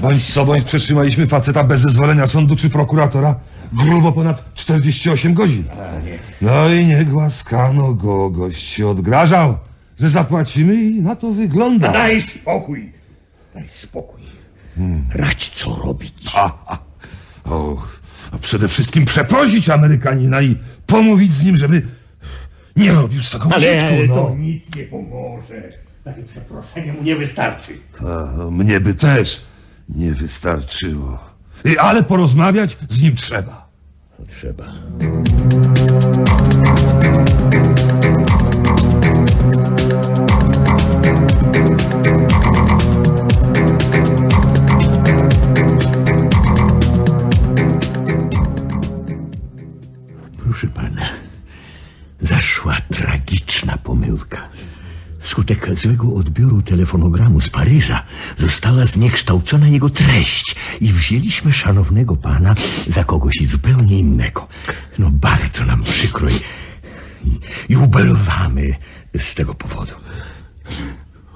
Bądź 0.00 0.32
co 0.34 0.44
bądź 0.44 0.64
przetrzymaliśmy 0.64 1.26
faceta 1.26 1.64
bez 1.64 1.80
zezwolenia 1.80 2.26
sądu 2.26 2.56
czy 2.56 2.70
prokuratora 2.70 3.40
grubo 3.72 4.12
ponad 4.12 4.54
48 4.54 5.34
godzin. 5.34 5.64
No 6.42 6.68
i 6.72 6.86
nie 6.86 7.04
głaskano 7.04 7.94
go, 7.94 8.30
gość 8.30 8.68
się 8.68 8.88
odgrażał, 8.88 9.56
że 10.00 10.08
zapłacimy 10.08 10.74
i 10.74 11.02
na 11.02 11.16
to 11.16 11.30
wygląda. 11.30 11.92
Daj 11.92 12.20
spokój. 12.20 12.92
Daj 13.54 13.68
spokój. 13.68 14.22
Radź 15.14 15.48
co 15.48 15.80
robić. 15.84 16.32
A, 16.34 16.52
a, 16.66 16.78
o, 17.52 17.82
a 18.32 18.38
przede 18.38 18.68
wszystkim 18.68 19.04
przeprosić 19.04 19.70
Amerykanina 19.70 20.42
i 20.42 20.56
pomówić 20.86 21.34
z 21.34 21.42
nim, 21.44 21.56
żeby 21.56 21.82
nie 22.76 22.92
robił 22.92 23.22
z 23.22 23.30
tego 23.30 23.44
Ale 23.52 23.56
użytku. 23.56 24.14
to 24.14 24.28
No. 24.30 24.36
nic 24.36 24.76
nie 24.76 24.84
pomoże. 24.84 25.68
Takie 26.04 26.22
przeproszenie 26.22 26.92
mu 26.92 27.02
nie 27.02 27.16
wystarczy. 27.16 27.72
A, 28.00 28.50
mnie 28.50 28.80
by 28.80 28.94
też 28.94 29.40
nie 29.88 30.12
wystarczyło. 30.12 31.18
I, 31.64 31.78
ale 31.78 32.02
porozmawiać 32.02 32.76
z 32.88 33.02
nim 33.02 33.16
trzeba. 33.16 33.68
Trzeba. 34.28 34.64
Pomyłka. 54.12 54.48
Wskutek 55.18 55.74
złego 55.74 56.14
odbioru 56.14 56.62
telefonogramu 56.62 57.40
z 57.40 57.48
Paryża 57.48 58.02
została 58.38 58.86
zniekształcona 58.86 59.68
jego 59.68 59.90
treść 59.90 60.56
i 60.80 60.92
wzięliśmy 60.92 61.52
szanownego 61.52 62.16
pana 62.16 62.54
za 62.88 63.04
kogoś 63.04 63.34
zupełnie 63.46 63.98
innego. 63.98 64.48
No 64.98 65.10
bardzo 65.10 65.64
nam 65.64 65.82
przykro 65.82 66.28
i, 66.28 66.32
i, 67.28 67.38
i 67.68 67.76
ubelowamy 67.76 68.74
z 69.18 69.34
tego 69.34 69.54
powodu. 69.54 69.92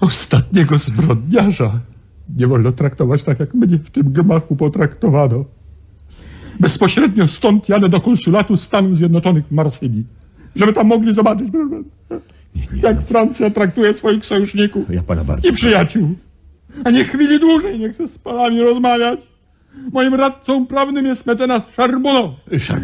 Ostatniego 0.01 0.79
zbrodniarza 0.79 1.81
nie 2.37 2.47
wolno 2.47 2.72
traktować 2.72 3.24
tak, 3.24 3.41
jak 3.41 3.55
mnie 3.55 3.79
w 3.79 3.91
tym 3.91 4.12
gmachu 4.12 4.57
potraktowano. 4.57 5.45
Bezpośrednio 6.61 7.29
stąd 7.29 7.68
jadę 7.68 7.89
do 7.89 8.01
konsulatu 8.01 8.57
Stanów 8.57 8.97
Zjednoczonych 8.97 9.47
w 9.47 9.53
Marsylii, 9.53 10.07
żeby 10.57 10.72
tam 10.72 10.87
mogli 10.87 11.14
zobaczyć, 11.14 11.49
pana, 12.57 12.89
jak 12.89 13.03
Francja 13.03 13.51
traktuje 13.51 13.95
swoich 13.95 14.27
sojuszników 14.27 14.91
Ja 14.91 15.03
pana 15.03 15.25
bardzo 15.25 15.49
i 15.49 15.53
przyjaciół. 15.53 16.15
A 16.85 16.91
nie 16.91 17.05
chwili 17.05 17.41
dłużej 17.41 17.79
nie 17.79 17.89
chcę 17.93 18.09
z 18.09 18.19
panami 18.19 18.61
rozmawiać. 18.61 19.21
Moim 19.93 20.15
radcą 20.15 20.67
prawnym 20.67 21.07
jest 21.07 21.27
mecenas. 21.27 21.63
Charbonneau. 21.77 22.35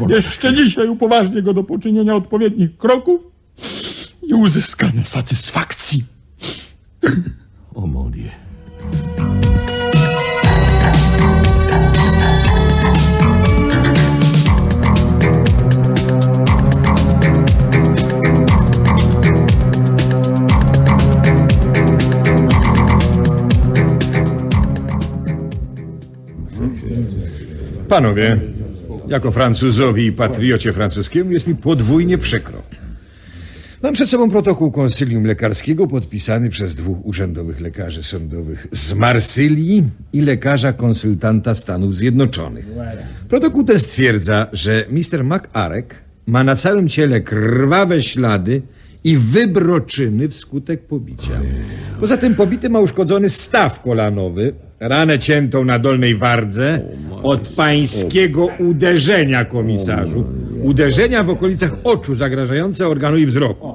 Jeszcze 0.08 0.54
dzisiaj 0.54 0.88
upoważnię 0.88 1.42
go 1.42 1.54
do 1.54 1.64
poczynienia 1.64 2.14
odpowiednich 2.14 2.76
kroków 2.76 3.26
i 4.22 4.34
uzyskania 4.34 5.04
satysfakcji. 5.04 6.04
O 7.74 7.86
mon 7.86 8.12
Panowie, 27.92 28.40
jako 29.08 29.30
Francuzowi 29.30 30.06
i 30.06 30.12
patriocie 30.12 30.72
francuskiemu 30.72 31.32
jest 31.32 31.46
mi 31.46 31.54
podwójnie 31.54 32.18
przykro. 32.18 32.62
Mam 33.82 33.92
przed 33.92 34.08
sobą 34.10 34.30
protokół 34.30 34.70
konsylium 34.70 35.24
lekarskiego 35.24 35.86
podpisany 35.86 36.50
przez 36.50 36.74
dwóch 36.74 37.06
urzędowych 37.06 37.60
lekarzy 37.60 38.02
sądowych 38.02 38.66
z 38.72 38.92
Marsylii 38.92 39.84
i 40.12 40.20
lekarza 40.20 40.72
konsultanta 40.72 41.54
Stanów 41.54 41.96
Zjednoczonych. 41.96 42.66
Protokół 43.28 43.64
ten 43.64 43.78
stwierdza, 43.80 44.46
że 44.52 44.84
Mr. 44.90 45.24
McArek 45.24 45.94
ma 46.26 46.44
na 46.44 46.56
całym 46.56 46.88
ciele 46.88 47.20
krwawe 47.20 48.02
ślady 48.02 48.62
i 49.04 49.16
wybroczyny 49.16 50.28
wskutek 50.28 50.86
pobicia. 50.86 51.40
Poza 52.00 52.16
tym 52.16 52.34
pobity 52.34 52.70
ma 52.70 52.80
uszkodzony 52.80 53.30
staw 53.30 53.80
kolanowy, 53.80 54.54
ranę 54.82 55.18
ciętą 55.18 55.64
na 55.64 55.78
dolnej 55.78 56.16
wardze 56.16 56.80
od 57.22 57.48
pańskiego 57.48 58.48
uderzenia, 58.58 59.44
komisarzu. 59.44 60.24
Uderzenia 60.62 61.22
w 61.22 61.30
okolicach 61.30 61.72
oczu 61.84 62.14
zagrażające 62.14 62.88
organu 62.88 63.16
i 63.16 63.26
wzroku. 63.26 63.74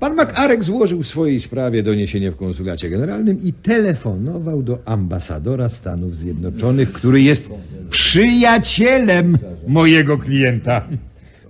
Pan 0.00 0.14
McArek 0.14 0.64
złożył 0.64 1.02
w 1.02 1.06
swojej 1.06 1.40
sprawie 1.40 1.82
doniesienie 1.82 2.30
w 2.30 2.36
konsulacie 2.36 2.90
generalnym 2.90 3.42
i 3.42 3.52
telefonował 3.52 4.62
do 4.62 4.78
ambasadora 4.84 5.68
Stanów 5.68 6.16
Zjednoczonych, 6.16 6.92
który 6.92 7.22
jest 7.22 7.48
przyjacielem 7.90 9.38
mojego 9.66 10.18
klienta. 10.18 10.88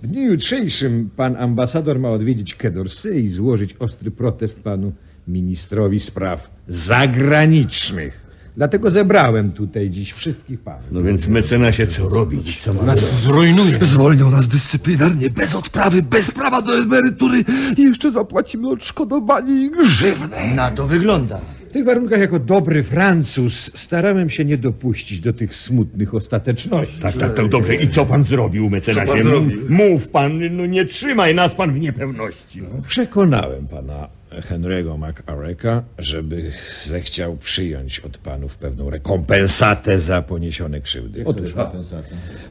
W 0.01 0.07
dniu 0.07 0.21
jutrzejszym 0.21 1.09
pan 1.15 1.35
ambasador 1.35 1.99
ma 1.99 2.11
odwiedzić 2.11 2.55
Quai 2.55 2.71
d'Orsay 2.71 3.19
i 3.19 3.29
złożyć 3.29 3.75
ostry 3.79 4.11
protest 4.11 4.63
panu 4.63 4.91
ministrowi 5.27 5.99
spraw 5.99 6.49
zagranicznych. 6.67 8.22
Dlatego 8.57 8.91
zebrałem 8.91 9.51
tutaj 9.51 9.89
dziś 9.89 10.13
wszystkich 10.13 10.59
panów. 10.59 10.81
No 10.91 11.03
więc 11.03 11.27
mecenasie, 11.27 11.87
co 11.87 12.09
robić? 12.09 12.61
Co 12.63 12.73
ma 12.73 12.83
Nas 12.83 13.21
zrujnuje. 13.21 13.77
Zwolnią 13.81 14.31
nas 14.31 14.47
dyscyplinarnie, 14.47 15.29
bez 15.29 15.55
odprawy, 15.55 16.03
bez 16.03 16.31
prawa 16.31 16.61
do 16.61 16.77
emerytury 16.77 17.43
i 17.77 17.81
jeszcze 17.81 18.11
zapłacimy 18.11 18.69
odszkodowanie 18.69 19.65
i 19.65 19.71
grzywnę. 19.71 20.53
Na 20.55 20.71
to 20.71 20.87
wygląda. 20.87 21.39
W 21.73 21.75
tych 21.75 21.85
warunkach 21.85 22.19
jako 22.19 22.39
dobry 22.39 22.83
Francuz 22.83 23.71
starałem 23.73 24.29
się 24.29 24.45
nie 24.45 24.57
dopuścić 24.57 25.19
do 25.19 25.33
tych 25.33 25.55
smutnych 25.55 26.13
ostateczności. 26.13 27.01
Tak, 27.01 27.13
tak, 27.17 27.35
tak, 27.35 27.47
dobrze. 27.49 27.75
I 27.75 27.89
co 27.89 28.05
pan 28.05 28.23
zrobił, 28.23 28.69
mecenasie? 28.69 29.07
Co 29.07 29.13
pan 29.13 29.23
zrobił? 29.23 29.61
Mów- 29.69 30.09
pan, 30.09 30.55
no 30.57 30.65
nie 30.65 30.85
trzymaj 30.85 31.35
nas 31.35 31.55
pan 31.55 31.73
w 31.73 31.79
niepewności. 31.79 32.61
Przekonałem 32.87 33.67
pana 33.67 34.07
Henry'ego 34.41 34.97
McAreka, 34.97 35.83
żeby 35.97 36.51
zechciał 36.85 37.37
przyjąć 37.37 37.99
od 37.99 38.17
panów 38.17 38.57
pewną 38.57 38.89
rekompensatę 38.89 39.99
za 39.99 40.21
poniesione 40.21 40.81
krzywdy. 40.81 41.23
Otóż 41.25 41.53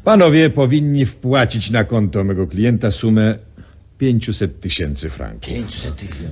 panowie 0.05 0.51
powinni 0.51 1.07
wpłacić 1.07 1.70
na 1.70 1.85
konto 1.85 2.25
mego 2.25 2.47
klienta 2.47 2.91
sumę 2.91 3.39
500 4.03 4.61
tysięcy 4.61 5.11
franków. 5.11 5.50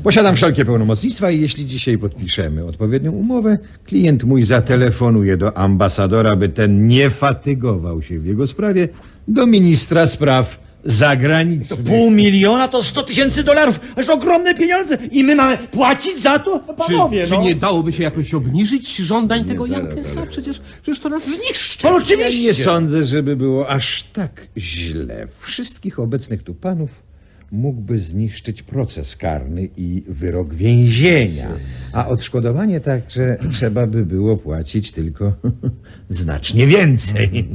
Posiadam 0.02 0.36
wszelkie 0.36 0.64
pełnomocnictwa 0.64 1.30
i 1.30 1.40
jeśli 1.40 1.66
dzisiaj 1.66 1.98
podpiszemy 1.98 2.64
odpowiednią 2.64 3.12
umowę, 3.12 3.58
klient 3.84 4.24
mój 4.24 4.44
zatelefonuje 4.44 5.36
do 5.36 5.56
ambasadora, 5.56 6.36
by 6.36 6.48
ten 6.48 6.88
nie 6.88 7.10
fatygował 7.10 8.02
się 8.02 8.20
w 8.20 8.26
jego 8.26 8.46
sprawie, 8.46 8.88
do 9.28 9.46
ministra 9.46 10.06
spraw 10.06 10.60
zagranicznych. 10.84 11.80
Pół 11.80 12.10
miliona 12.10 12.68
to 12.68 12.82
100 12.82 13.02
tysięcy 13.02 13.42
dolarów. 13.42 13.80
Aż 13.96 14.06
to 14.06 14.14
ogromne 14.14 14.54
pieniądze. 14.54 14.98
I 15.12 15.24
my 15.24 15.34
mamy 15.36 15.58
płacić 15.58 16.22
za 16.22 16.38
to? 16.38 16.50
No, 16.68 16.74
Czy, 16.86 16.92
Panowie, 16.92 17.26
czy 17.26 17.32
no. 17.32 17.42
nie 17.42 17.54
dałoby 17.54 17.92
się 17.92 18.02
jakoś 18.02 18.34
obniżyć 18.34 18.96
żądań 18.96 19.44
tego 19.44 19.66
Jankesa? 19.66 20.26
Przecież, 20.26 20.60
przecież 20.82 21.00
to 21.00 21.08
nas 21.08 21.26
zniszczy. 21.34 21.86
No, 21.86 21.90
Ja 21.90 21.96
oczywiście. 21.96 22.42
nie 22.42 22.54
sądzę, 22.54 23.04
żeby 23.04 23.36
było 23.36 23.68
aż 23.68 24.02
tak 24.02 24.46
źle. 24.56 25.28
Wszystkich 25.40 25.98
obecnych 25.98 26.42
tu 26.42 26.54
panów 26.54 27.09
mógłby 27.52 27.98
zniszczyć 27.98 28.62
proces 28.62 29.16
karny 29.16 29.68
i 29.76 30.04
wyrok 30.08 30.54
więzienia, 30.54 31.48
a 31.92 32.06
odszkodowanie 32.06 32.80
także 32.80 33.38
trzeba 33.52 33.86
by 33.86 34.06
było 34.06 34.36
płacić 34.36 34.92
tylko 34.92 35.32
znacznie 36.08 36.66
więcej. 36.66 37.48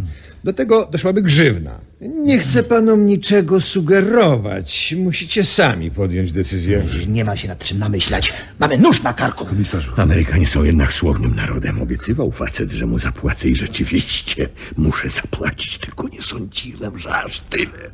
Do 0.44 0.54
tego 0.54 0.86
doszłaby 0.92 1.22
grzywna. 1.22 1.80
Nie 2.02 2.40
chcę 2.40 2.64
panom 2.64 3.06
niczego 3.06 3.62
sugerować. 3.62 4.96
Musicie 4.98 5.44
sami 5.44 5.92
podjąć 5.92 6.32
decyzję. 6.32 6.84
Nie 7.08 7.26
ma 7.26 7.38
się 7.38 7.48
nad 7.48 7.64
czym 7.64 7.80
namyślać. 7.80 8.34
Mamy 8.60 8.78
nóż 8.78 9.04
na 9.04 9.14
karku. 9.14 9.46
Komisarzu. 9.46 9.92
Amerykanie 9.98 10.48
są 10.48 10.64
jednak 10.64 10.94
słownym 10.94 11.36
narodem. 11.36 11.82
Obiecywał 11.82 12.32
facet, 12.32 12.72
że 12.72 12.86
mu 12.86 13.00
zapłacę 13.00 13.50
i 13.50 13.56
rzeczywiście 13.56 14.50
muszę 14.78 15.10
zapłacić, 15.10 15.78
tylko 15.78 16.08
nie 16.08 16.22
sądziłem, 16.22 17.00
że 17.00 17.16
aż 17.16 17.40
tyle. 17.40 17.92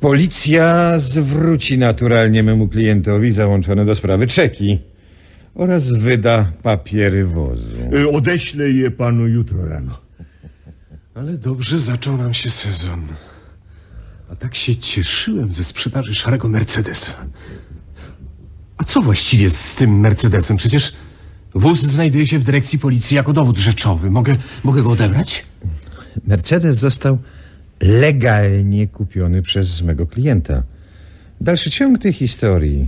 Policja 0.00 0.98
zwróci 0.98 1.78
naturalnie 1.78 2.42
memu 2.42 2.68
klientowi 2.68 3.32
załączone 3.32 3.84
do 3.84 3.94
sprawy 3.94 4.26
czeki 4.26 4.78
oraz 5.54 5.92
wyda 5.92 6.52
papiery 6.62 7.24
wozu. 7.24 7.76
Y, 7.94 8.10
Odeślę 8.10 8.70
je 8.70 8.90
panu 8.90 9.26
jutro 9.26 9.66
rano. 9.68 10.00
Ale 11.14 11.38
dobrze 11.38 11.78
zaczął 11.78 12.16
nam 12.16 12.34
się 12.34 12.50
sezon. 12.50 13.06
A 14.32 14.36
tak 14.36 14.54
się 14.54 14.76
cieszyłem 14.76 15.52
ze 15.52 15.64
sprzedaży 15.64 16.14
szarego 16.14 16.48
Mercedesa. 16.48 17.12
A 18.78 18.84
co 18.84 19.00
właściwie 19.00 19.50
z 19.50 19.74
tym 19.74 20.00
Mercedesem? 20.00 20.56
Przecież 20.56 20.92
wóz 21.54 21.82
znajduje 21.82 22.26
się 22.26 22.38
w 22.38 22.44
dyrekcji 22.44 22.78
policji 22.78 23.14
jako 23.14 23.32
dowód 23.32 23.58
rzeczowy. 23.58 24.10
Mogę, 24.10 24.36
mogę 24.64 24.82
go 24.82 24.90
odebrać? 24.90 25.46
Mercedes 26.26 26.78
został 26.78 27.18
legalnie 27.80 28.86
kupiony 28.86 29.42
przez 29.42 29.82
mego 29.82 30.06
klienta. 30.06 30.62
Dalszy 31.40 31.70
ciąg 31.70 31.98
tej 31.98 32.12
historii 32.12 32.86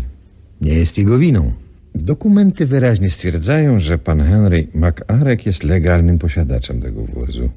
nie 0.61 0.75
jest 0.75 0.99
jego 0.99 1.19
winą. 1.19 1.53
Dokumenty 1.95 2.67
wyraźnie 2.67 3.11
stwierdzają, 3.11 3.81
że 3.81 3.99
pan 3.99 4.21
Henry 4.23 4.69
McArek 4.75 5.47
jest 5.47 5.65
legalnym 5.65 6.19
posiadaczem 6.19 6.81
tego 6.81 7.05
wozu. 7.05 7.51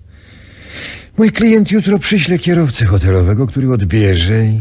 Mój 1.18 1.32
klient 1.32 1.72
jutro 1.72 2.00
przyśle 2.00 2.40
kierowcę 2.40 2.86
hotelowego, 2.86 3.48
który 3.48 3.74
odbierze 3.74 4.46
i 4.46 4.60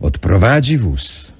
odprowadzi 0.00 0.78
wóz. 0.78 1.32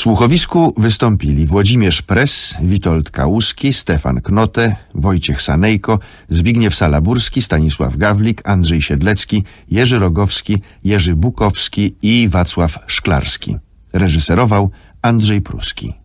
Słuchowisku 0.00 0.74
wystąpili 0.76 1.46
Włodzimierz 1.46 2.02
Pres, 2.02 2.54
Witold 2.62 3.10
Kałuski, 3.10 3.72
Stefan 3.72 4.20
Knote, 4.20 4.76
Wojciech 4.94 5.42
Sanejko, 5.42 5.98
Zbigniew 6.28 6.74
Salaburski, 6.74 7.42
Stanisław 7.42 7.96
Gawlik, 7.96 8.48
Andrzej 8.48 8.82
Siedlecki, 8.82 9.44
Jerzy 9.70 9.98
Rogowski, 9.98 10.62
Jerzy 10.84 11.16
Bukowski 11.16 11.94
i 12.02 12.28
Wacław 12.28 12.78
Szklarski. 12.86 13.56
Reżyserował 13.92 14.70
Andrzej 15.02 15.40
Pruski. 15.40 15.99